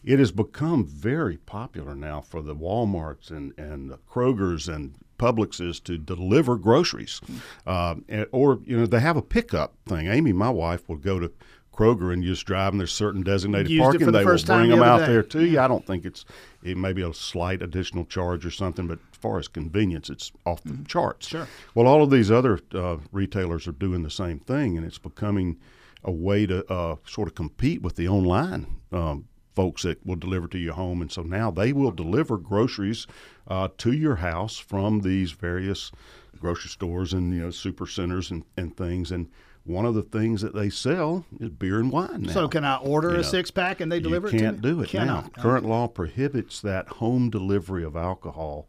it 0.04 0.20
has 0.20 0.32
become 0.32 0.86
very 0.86 1.38
popular 1.38 1.96
now 1.96 2.22
for 2.22 2.42
the 2.42 2.56
Walmarts 2.56 3.32
and, 3.32 3.54
and 3.58 3.90
the 3.90 3.98
Krogers 4.10 4.74
and 4.74 4.94
Publixes 5.18 5.84
to 5.84 5.98
deliver 5.98 6.58
groceries. 6.58 7.20
Uh, 7.66 7.96
or, 8.32 8.60
you 8.66 8.78
know, 8.78 8.86
they 8.86 9.00
have 9.00 9.18
a 9.18 9.22
pickup 9.22 9.74
thing. 9.88 10.08
Amy, 10.08 10.32
my 10.32 10.50
wife, 10.50 10.88
will 10.88 10.98
go 10.98 11.20
to 11.20 11.32
Kroger 11.78 12.12
and 12.12 12.24
you 12.24 12.32
just 12.32 12.46
drive, 12.46 12.74
and 12.74 12.80
there's 12.80 12.92
certain 12.92 13.22
designated 13.22 13.70
Used 13.70 13.84
parking. 13.84 14.06
the 14.08 14.12
they 14.12 14.26
will 14.26 14.38
bring 14.44 14.70
them 14.70 14.82
other 14.82 14.86
out 14.92 15.00
day. 15.00 15.14
there 15.14 15.24
to 15.24 15.46
you. 15.46 15.60
I 15.60 15.68
don't 15.68 15.86
think 15.86 16.06
it's 16.06 16.26
it 16.64 16.76
may 16.78 16.92
be 16.92 17.04
a 17.04 17.14
slight 17.14 17.62
additional 17.62 18.06
charge 18.06 18.46
or 18.46 18.52
something, 18.52 18.88
but 18.88 19.00
as 19.12 19.18
far 19.18 19.38
as 19.38 19.48
convenience, 19.48 20.10
it's 20.10 20.32
off 20.46 20.64
the 20.64 20.78
charts. 20.88 21.28
Sure. 21.28 21.48
Well, 21.76 21.88
all 21.88 22.02
of 22.02 22.10
these 22.10 22.32
other 22.32 22.60
uh, 22.74 22.98
retailers 23.12 23.68
are 23.68 23.74
doing 23.74 24.04
the 24.04 24.10
same 24.10 24.40
thing, 24.40 24.78
and 24.78 24.86
it's 24.86 24.98
becoming 24.98 25.58
a 26.04 26.12
way 26.12 26.46
to 26.46 26.66
uh, 26.72 26.96
sort 27.06 27.28
of 27.28 27.36
compete 27.36 27.82
with 27.82 27.96
the 27.96 28.08
online 28.08 28.68
um, 28.92 29.28
folks 29.56 29.84
that 29.84 30.06
will 30.06 30.16
deliver 30.16 30.48
to 30.48 30.58
your 30.58 30.74
home. 30.74 31.02
And 31.02 31.12
so 31.12 31.22
now 31.22 31.52
they 31.52 31.74
will 31.74 31.92
deliver 31.92 32.38
groceries 32.38 33.08
uh, 33.48 33.70
to 33.80 33.92
your 33.92 34.18
house 34.18 34.58
from 34.58 35.02
these 35.02 35.32
various 35.32 35.92
grocery 36.40 36.70
stores 36.70 37.14
and 37.14 37.34
you 37.34 37.42
know 37.42 37.50
super 37.50 37.88
centers 37.88 38.30
and, 38.32 38.44
and 38.56 38.76
things. 38.78 39.12
And 39.12 39.30
one 39.68 39.86
of 39.86 39.94
the 39.96 40.02
things 40.04 40.42
that 40.42 40.54
they 40.56 40.70
sell 40.70 41.26
is 41.40 41.50
beer 41.50 41.80
and 41.80 41.92
wine 41.92 42.24
now. 42.24 42.32
So 42.32 42.48
can 42.48 42.64
I 42.66 42.78
order 42.78 43.10
You 43.10 43.14
a 43.16 43.18
know, 43.18 43.24
six 43.24 43.52
pack 43.52 43.82
and 43.82 43.92
they 43.92 44.00
deliver 44.00 44.28
you 44.30 44.36
it 44.36 44.38
to 44.40 44.44
can't 44.46 44.62
do 44.62 44.82
it 44.82 44.90
Cannot. 44.90 45.36
now. 45.38 45.44
Current 45.44 45.66
law 45.66 45.88
prohibits 45.88 46.62
that 46.62 46.88
home 46.88 47.30
delivery 47.30 47.84
of 47.84 47.96
alcohol. 47.96 48.68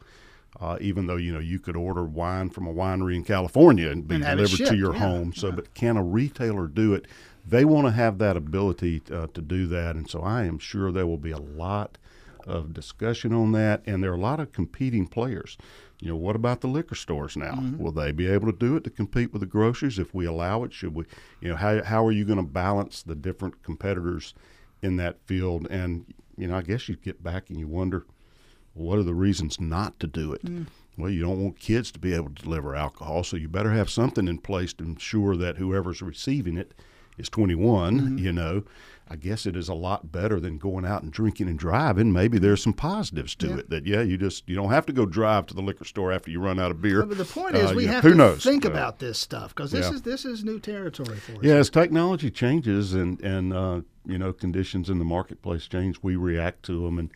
Uh, 0.60 0.76
even 0.80 1.06
though 1.06 1.16
you 1.16 1.32
know 1.32 1.38
you 1.38 1.58
could 1.60 1.76
order 1.76 2.02
wine 2.04 2.50
from 2.50 2.66
a 2.66 2.72
winery 2.72 3.14
in 3.14 3.22
California 3.22 3.88
and 3.90 4.08
be 4.08 4.16
And 4.16 4.24
delivered 4.24 4.66
to 4.66 4.76
your 4.76 4.92
yeah. 4.94 4.98
home, 5.00 5.32
so 5.32 5.52
but 5.52 5.72
can 5.74 5.96
a 5.96 6.02
retailer 6.02 6.66
do 6.66 6.94
it? 6.94 7.06
they 7.46 7.64
want 7.64 7.86
to 7.86 7.92
have 7.92 8.18
that 8.18 8.36
ability 8.36 9.00
uh, 9.10 9.26
to 9.32 9.40
do 9.40 9.66
that, 9.68 9.96
and 9.96 10.10
so 10.10 10.20
I 10.20 10.44
am 10.44 10.58
sure 10.58 10.90
there 10.92 11.06
will 11.06 11.16
be 11.16 11.30
a 11.30 11.38
lot 11.38 11.96
of 12.46 12.74
discussion 12.74 13.32
on 13.32 13.52
that, 13.52 13.82
and 13.86 14.02
there 14.02 14.10
are 14.10 14.16
a 14.16 14.20
lot 14.20 14.40
of 14.40 14.52
competing 14.52 15.06
players. 15.06 15.56
You 16.00 16.10
know, 16.10 16.16
what 16.16 16.36
about 16.36 16.60
the 16.60 16.68
liquor 16.68 16.94
stores 16.94 17.36
now? 17.36 17.54
Mm-hmm. 17.54 17.82
Will 17.82 17.90
they 17.90 18.12
be 18.12 18.28
able 18.28 18.50
to 18.50 18.56
do 18.56 18.76
it 18.76 18.84
to 18.84 18.90
compete 18.90 19.32
with 19.32 19.40
the 19.40 19.46
groceries 19.46 19.98
if 19.98 20.14
we 20.14 20.26
allow 20.26 20.62
it? 20.62 20.72
Should 20.72 20.94
we, 20.94 21.04
you 21.40 21.48
know, 21.48 21.56
how 21.56 21.82
how 21.82 22.06
are 22.06 22.12
you 22.12 22.24
going 22.24 22.38
to 22.38 22.44
balance 22.44 23.02
the 23.02 23.16
different 23.16 23.62
competitors 23.62 24.34
in 24.80 24.96
that 24.96 25.18
field? 25.26 25.66
And 25.70 26.06
you 26.36 26.46
know, 26.46 26.56
I 26.56 26.62
guess 26.62 26.88
you 26.88 26.96
get 26.96 27.22
back 27.22 27.50
and 27.50 27.58
you 27.58 27.66
wonder, 27.66 28.06
what 28.74 28.98
are 28.98 29.02
the 29.02 29.14
reasons 29.14 29.60
not 29.60 29.98
to 29.98 30.06
do 30.06 30.32
it? 30.32 30.44
Mm. 30.44 30.66
Well, 30.96 31.10
you 31.10 31.22
don't 31.22 31.42
want 31.42 31.58
kids 31.58 31.90
to 31.92 31.98
be 31.98 32.14
able 32.14 32.30
to 32.30 32.42
deliver 32.42 32.74
alcohol, 32.74 33.24
so 33.24 33.36
you 33.36 33.48
better 33.48 33.72
have 33.72 33.90
something 33.90 34.28
in 34.28 34.38
place 34.38 34.72
to 34.74 34.84
ensure 34.84 35.36
that 35.36 35.56
whoever's 35.56 36.02
receiving 36.02 36.56
it 36.56 36.74
is 37.18 37.28
21. 37.28 38.00
Mm-hmm. 38.00 38.18
You 38.18 38.32
know, 38.32 38.62
I 39.10 39.16
guess 39.16 39.46
it 39.46 39.56
is 39.56 39.68
a 39.68 39.74
lot 39.74 40.12
better 40.12 40.38
than 40.38 40.58
going 40.58 40.84
out 40.84 41.02
and 41.02 41.10
drinking 41.10 41.48
and 41.48 41.58
driving. 41.58 42.12
Maybe 42.12 42.38
there's 42.38 42.62
some 42.62 42.74
positives 42.74 43.34
to 43.36 43.48
Yeah. 43.48 43.56
it 43.56 43.70
that 43.70 43.86
yeah, 43.86 44.02
you 44.02 44.18
just 44.18 44.48
you 44.48 44.54
don't 44.54 44.70
have 44.70 44.84
to 44.86 44.92
go 44.92 45.06
drive 45.06 45.46
to 45.46 45.54
the 45.54 45.62
liquor 45.62 45.84
store 45.84 46.12
after 46.12 46.30
you 46.30 46.40
run 46.40 46.58
out 46.60 46.70
of 46.70 46.82
beer. 46.82 47.04
But 47.04 47.16
the 47.18 47.24
point 47.24 47.56
is, 47.56 47.70
Uh, 47.70 47.74
we 47.74 47.86
have 47.86 48.02
to 48.02 48.14
knows? 48.14 48.42
think 48.44 48.64
Uh, 48.66 48.70
about 48.70 48.98
this 48.98 49.18
stuff 49.18 49.54
because 49.54 49.70
this 49.70 49.86
yeah. 49.88 49.94
is 49.94 50.02
this 50.02 50.24
is 50.24 50.44
new 50.44 50.58
territory 50.60 51.16
for 51.16 51.32
us. 51.32 51.38
Yeah, 51.42 51.54
as 51.54 51.70
technology 51.70 52.30
changes 52.30 52.92
and 52.94 53.20
and 53.22 53.52
uh, 53.52 53.80
you 54.06 54.18
know 54.18 54.32
conditions 54.32 54.90
in 54.90 54.98
the 54.98 55.04
marketplace 55.06 55.66
change, 55.66 55.98
we 56.02 56.14
react 56.16 56.62
to 56.64 56.84
them, 56.84 56.98
and 56.98 57.10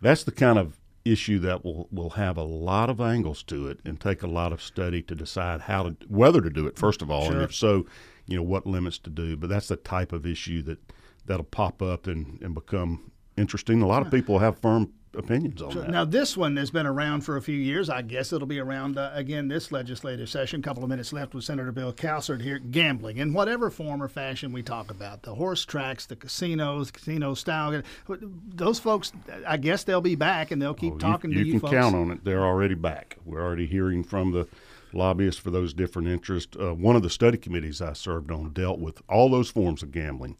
that's 0.00 0.24
the 0.24 0.32
kind 0.32 0.58
of 0.58 0.80
issue 1.04 1.38
that 1.38 1.64
will 1.64 1.88
will 1.92 2.10
have 2.10 2.36
a 2.36 2.42
lot 2.42 2.90
of 2.90 3.00
angles 3.00 3.42
to 3.44 3.68
it 3.68 3.78
and 3.84 3.98
take 4.00 4.22
a 4.22 4.26
lot 4.26 4.52
of 4.52 4.60
study 4.60 5.00
to 5.02 5.14
decide 5.14 5.62
how 5.62 5.84
to 5.84 5.96
whether 6.08 6.40
to 6.40 6.50
do 6.50 6.66
it 6.66 6.76
first 6.76 7.00
of 7.00 7.10
all, 7.10 7.26
Sure. 7.26 7.34
and 7.34 7.42
if 7.42 7.54
so, 7.54 7.86
you 8.28 8.36
know 8.36 8.42
what 8.44 8.66
limits 8.66 8.98
to 8.98 9.10
do. 9.10 9.36
But 9.36 9.48
that's 9.50 9.66
the 9.68 9.76
type 9.76 10.12
of 10.12 10.24
issue 10.26 10.62
that 10.62 10.78
that'll 11.26 11.44
pop 11.44 11.82
up 11.82 12.06
and 12.06 12.40
and 12.42 12.54
become 12.54 13.10
interesting. 13.36 13.82
A 13.82 13.86
lot 13.86 14.02
of 14.06 14.10
people 14.12 14.38
have 14.38 14.58
firm 14.58 14.92
opinions 15.16 15.62
on 15.62 15.72
So 15.72 15.80
that. 15.80 15.90
now 15.90 16.04
this 16.04 16.36
one 16.36 16.54
has 16.58 16.70
been 16.70 16.86
around 16.86 17.22
for 17.22 17.36
a 17.38 17.42
few 17.42 17.56
years. 17.56 17.88
I 17.88 18.02
guess 18.02 18.30
it'll 18.32 18.46
be 18.46 18.58
around 18.60 18.98
uh, 18.98 19.10
again 19.14 19.48
this 19.48 19.72
legislative 19.72 20.28
session. 20.28 20.60
A 20.60 20.62
couple 20.62 20.82
of 20.84 20.90
minutes 20.90 21.12
left 21.14 21.34
with 21.34 21.44
Senator 21.44 21.72
Bill 21.72 21.92
Cowsert 21.92 22.42
here. 22.42 22.58
Gambling 22.58 23.16
in 23.16 23.32
whatever 23.32 23.70
form 23.70 24.02
or 24.02 24.08
fashion 24.08 24.52
we 24.52 24.62
talk 24.62 24.90
about 24.90 25.22
the 25.22 25.34
horse 25.34 25.64
tracks, 25.64 26.04
the 26.06 26.14
casinos, 26.16 26.90
casino 26.90 27.32
style. 27.34 27.82
Those 28.06 28.78
folks, 28.78 29.12
I 29.46 29.56
guess 29.56 29.84
they'll 29.84 30.00
be 30.02 30.14
back 30.14 30.50
and 30.50 30.60
they'll 30.60 30.74
keep 30.74 30.92
Oh, 30.92 30.96
you- 30.96 31.00
talking 31.00 31.30
you, 31.32 31.38
to 31.38 31.44
you 31.46 31.52
can 31.52 31.60
folks. 31.60 31.72
count 31.72 31.94
on 31.94 32.10
it. 32.10 32.24
They're 32.24 32.44
already 32.44 32.74
back. 32.74 33.16
We're 33.24 33.42
already 33.42 33.66
hearing 33.66 34.04
from 34.04 34.32
the 34.32 34.46
lobbyists 34.92 35.40
for 35.40 35.50
those 35.50 35.74
different 35.74 36.08
interests. 36.08 36.56
Uh, 36.58 36.74
one 36.74 36.96
of 36.96 37.02
the 37.02 37.10
study 37.10 37.38
committees 37.38 37.80
I 37.82 37.92
served 37.92 38.30
on 38.30 38.50
dealt 38.52 38.78
with 38.78 39.02
all 39.08 39.28
those 39.30 39.50
forms 39.50 39.82
of 39.82 39.92
gambling, 39.92 40.36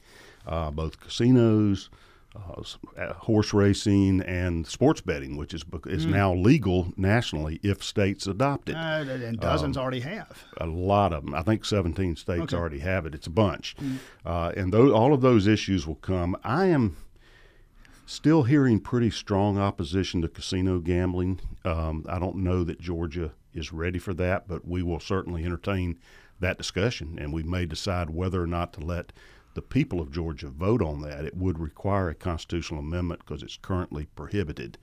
uh, 0.47 0.71
both 0.71 0.99
casinos, 1.01 1.91
uh, 2.37 2.63
uh, 3.01 3.13
horse 3.15 3.53
racing, 3.55 4.21
and 4.21 4.67
sports 4.67 5.01
betting, 5.01 5.37
which 5.37 5.55
is 5.55 5.65
bec- 5.65 5.81
Mm. 5.83 5.93
is 5.93 6.07
now 6.07 6.35
legal 6.35 6.93
nationally 6.97 7.59
if 7.63 7.83
states 7.83 8.27
adopt 8.27 8.69
it. 8.69 8.75
Uh, 8.77 9.05
and 9.09 9.41
dozens 9.41 9.77
Um, 9.77 9.83
already 9.83 10.01
have. 10.01 10.45
a 10.59 10.67
lot 10.67 11.13
of 11.13 11.25
them. 11.25 11.35
I 11.35 11.43
think 11.43 11.65
17 11.65 12.17
states 12.17 12.43
Okay. 12.43 12.57
Mm. 12.57 12.59
already 12.61 12.79
have 12.81 13.07
it. 13.07 13.15
It's 13.15 13.27
a 13.27 13.31
bunch, 13.31 13.75
uh, 14.27 14.53
and 14.57 14.73
those, 14.73 14.93
all 14.93 15.15
of 15.15 15.21
those 15.23 15.47
issues 15.47 15.87
will 15.87 15.95
come. 15.97 16.37
I 16.45 16.67
am 16.67 16.97
still 18.07 18.45
hearing 18.45 18.81
pretty 18.81 19.11
strong 19.11 19.59
opposition 19.59 20.23
to 20.23 20.29
casino 20.29 20.79
gambling. 20.81 21.41
Um, 21.65 22.05
I 22.09 22.19
don't 22.19 22.37
know 22.37 22.65
that 22.65 22.81
Georgia 22.81 23.33
is 23.55 23.73
ready 23.73 23.99
for 23.99 24.15
that, 24.15 24.49
but 24.49 24.67
we 24.67 24.83
will 24.83 25.01
certainly 25.01 25.45
entertain 25.45 25.99
that 26.41 26.59
discussion, 26.59 27.19
and 27.19 27.33
we 27.33 27.43
may 27.43 27.67
decide 27.67 28.11
whether 28.11 28.43
or 28.43 28.47
not 28.47 28.73
to 28.75 28.81
let 28.81 29.13
the 29.55 29.63
people 29.63 30.01
of 30.01 30.13
Georgia 30.13 30.49
vote 30.49 30.83
on 30.83 31.03
that. 31.03 31.25
It 31.25 31.37
would 31.37 31.59
require 31.59 32.09
a 32.09 32.15
constitutional 32.15 32.81
amendment 32.81 33.21
because 33.21 33.43
it's 33.43 33.59
currently 33.61 34.07
prohibited. 34.15 34.79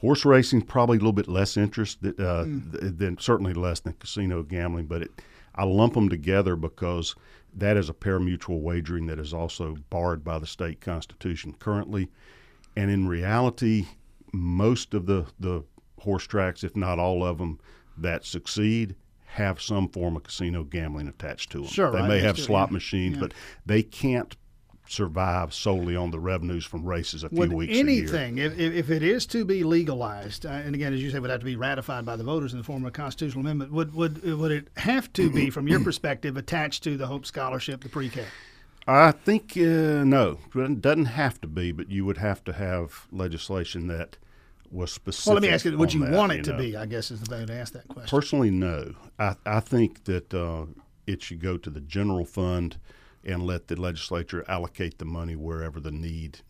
Horse 0.00 0.24
racing 0.24 0.62
probably 0.62 0.96
a 0.96 1.00
little 1.00 1.12
bit 1.12 1.28
less 1.28 1.58
interest 1.58 1.98
uh, 2.02 2.44
th- 2.44 2.94
than 2.96 3.18
certainly 3.18 3.52
less 3.52 3.80
than 3.80 3.92
casino 3.94 4.42
gambling, 4.42 4.86
but 4.86 5.02
it, 5.02 5.10
I 5.54 5.64
lump 5.64 5.92
them 5.92 6.08
together 6.08 6.56
because 6.56 7.14
that 7.54 7.76
is 7.76 7.90
a 7.90 7.94
pari-mutuel 7.94 8.60
wagering 8.60 9.06
that 9.06 9.18
is 9.18 9.34
also 9.34 9.76
barred 9.90 10.24
by 10.24 10.38
the 10.38 10.46
state 10.46 10.80
constitution 10.80 11.54
currently, 11.58 12.08
and 12.76 12.90
in 12.90 13.08
reality, 13.08 13.86
most 14.32 14.94
of 14.94 15.04
the 15.04 15.26
the 15.38 15.62
horse 15.98 16.26
tracks, 16.26 16.64
if 16.64 16.74
not 16.74 16.98
all 16.98 17.22
of 17.22 17.36
them, 17.36 17.58
that 18.00 18.24
succeed 18.24 18.94
have 19.26 19.60
some 19.60 19.88
form 19.88 20.16
of 20.16 20.24
casino 20.24 20.64
gambling 20.64 21.06
attached 21.08 21.50
to 21.52 21.58
them. 21.58 21.68
Sure, 21.68 21.92
they 21.92 22.00
right, 22.00 22.08
may 22.08 22.20
have 22.20 22.36
true, 22.36 22.46
slot 22.46 22.70
yeah, 22.70 22.74
machines, 22.74 23.16
yeah. 23.16 23.20
but 23.20 23.34
they 23.64 23.82
can't 23.82 24.36
survive 24.90 25.54
solely 25.54 25.94
on 25.94 26.10
the 26.10 26.18
revenues 26.18 26.64
from 26.64 26.84
races 26.84 27.22
a 27.22 27.28
few 27.28 27.48
weeks 27.48 27.72
a 27.72 27.76
year. 27.76 27.80
anything, 27.80 28.38
if, 28.38 28.58
if 28.58 28.74
if 28.74 28.90
it 28.90 29.02
is 29.02 29.24
to 29.26 29.44
be 29.44 29.62
legalized, 29.62 30.44
uh, 30.44 30.50
and 30.50 30.74
again, 30.74 30.92
as 30.92 31.00
you 31.00 31.10
say, 31.10 31.18
would 31.18 31.30
have 31.30 31.40
to 31.40 31.46
be 31.46 31.56
ratified 31.56 32.04
by 32.04 32.16
the 32.16 32.24
voters 32.24 32.52
in 32.52 32.58
the 32.58 32.64
form 32.64 32.82
of 32.82 32.88
a 32.88 32.90
constitutional 32.90 33.40
amendment, 33.42 33.72
would 33.72 33.94
would 33.94 34.22
would 34.24 34.50
it 34.50 34.68
have 34.76 35.12
to 35.14 35.30
be, 35.30 35.48
from 35.50 35.68
your 35.68 35.80
perspective, 35.84 36.36
attached 36.36 36.82
to 36.84 36.96
the 36.96 37.06
Hope 37.06 37.24
Scholarship, 37.24 37.82
the 37.82 37.88
pre-K? 37.88 38.24
I 38.86 39.12
think 39.12 39.52
uh, 39.56 40.02
no, 40.04 40.38
it 40.54 40.80
doesn't 40.80 41.04
have 41.04 41.40
to 41.42 41.46
be, 41.46 41.70
but 41.70 41.90
you 41.90 42.04
would 42.04 42.18
have 42.18 42.42
to 42.44 42.52
have 42.52 43.06
legislation 43.12 43.86
that 43.86 44.16
was 44.70 44.92
specific. 44.92 45.26
Well, 45.26 45.34
let 45.34 45.42
me 45.42 45.48
ask 45.48 45.64
you: 45.64 45.76
Would 45.76 45.92
you 45.92 46.04
that, 46.04 46.12
want 46.12 46.32
it 46.32 46.44
to 46.44 46.52
know. 46.52 46.58
be? 46.58 46.76
I 46.76 46.86
guess 46.86 47.10
is 47.10 47.20
the 47.20 47.34
way 47.34 47.46
to 47.46 47.52
ask 47.52 47.72
that 47.72 47.88
question. 47.88 48.08
Personally, 48.08 48.50
no. 48.50 48.94
I, 49.18 49.36
I 49.44 49.60
think 49.60 50.04
that 50.04 50.32
uh, 50.32 50.66
it 51.06 51.22
should 51.22 51.40
go 51.40 51.56
to 51.56 51.70
the 51.70 51.80
general 51.80 52.24
fund 52.24 52.78
and 53.24 53.44
let 53.44 53.68
the 53.68 53.80
legislature 53.80 54.44
allocate 54.48 54.98
the 54.98 55.04
money 55.04 55.36
wherever 55.36 55.80
the 55.80 55.90
need, 55.90 56.40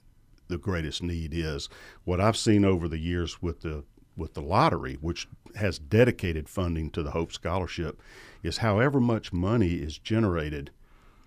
the 0.48 0.59
greatest 0.59 1.02
need 1.02 1.33
is. 1.35 1.68
What 2.04 2.20
I've 2.20 2.37
seen 2.37 2.64
over 2.64 2.88
the 2.88 2.98
years 2.98 3.42
with 3.42 3.61
the 3.61 3.85
with 4.16 4.35
the 4.35 4.42
lottery, 4.42 4.98
which 5.00 5.26
has 5.56 5.78
dedicated 5.78 6.48
funding 6.48 6.90
to 6.90 7.02
the 7.02 7.12
Hope 7.12 7.33
Scholarship, 7.33 8.00
is 8.42 8.59
however 8.59 9.00
much 9.00 9.33
money 9.33 9.74
is 9.74 9.98
generated 9.98 10.70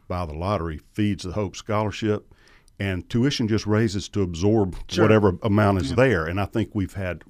by 0.07 0.25
the 0.25 0.33
lottery 0.33 0.79
feeds 0.93 1.23
the 1.23 1.31
Hope 1.31 1.55
Scholarship, 1.55 2.32
and 2.79 3.07
tuition 3.09 3.47
just 3.47 3.65
raises 3.67 4.09
to 4.09 4.21
absorb 4.21 4.75
Sure. 4.87 5.03
whatever 5.03 5.37
amount 5.43 5.81
is 5.81 5.95
there. 5.95 6.25
And 6.25 6.39
I 6.39 6.45
think 6.45 6.71
we've 6.73 6.93
had 6.93 7.23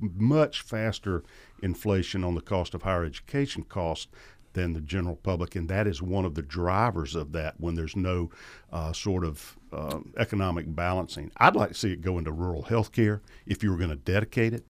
much 0.00 0.60
faster 0.62 1.22
inflation 1.62 2.24
on 2.24 2.34
the 2.34 2.40
cost 2.40 2.74
of 2.74 2.82
higher 2.82 3.04
education 3.04 3.62
costs 3.64 4.08
than 4.52 4.72
the 4.72 4.80
general 4.80 5.16
public, 5.16 5.56
and 5.56 5.68
that 5.68 5.86
is 5.86 6.00
one 6.00 6.24
of 6.24 6.36
the 6.36 6.42
drivers 6.42 7.16
of 7.16 7.32
that 7.32 7.54
when 7.58 7.74
there's 7.74 7.96
no 7.96 8.30
uh, 8.72 8.92
sort 8.92 9.24
of 9.24 9.56
uh, 9.72 9.98
economic 10.16 10.72
balancing. 10.74 11.30
I'd 11.38 11.56
like 11.56 11.70
to 11.70 11.74
see 11.74 11.92
it 11.92 12.00
go 12.02 12.18
into 12.18 12.30
rural 12.30 12.62
health 12.62 12.92
care 12.92 13.20
if 13.46 13.64
you 13.64 13.72
were 13.72 13.76
going 13.76 13.90
to 13.90 13.96
dedicate 13.96 14.54
it. 14.54 14.62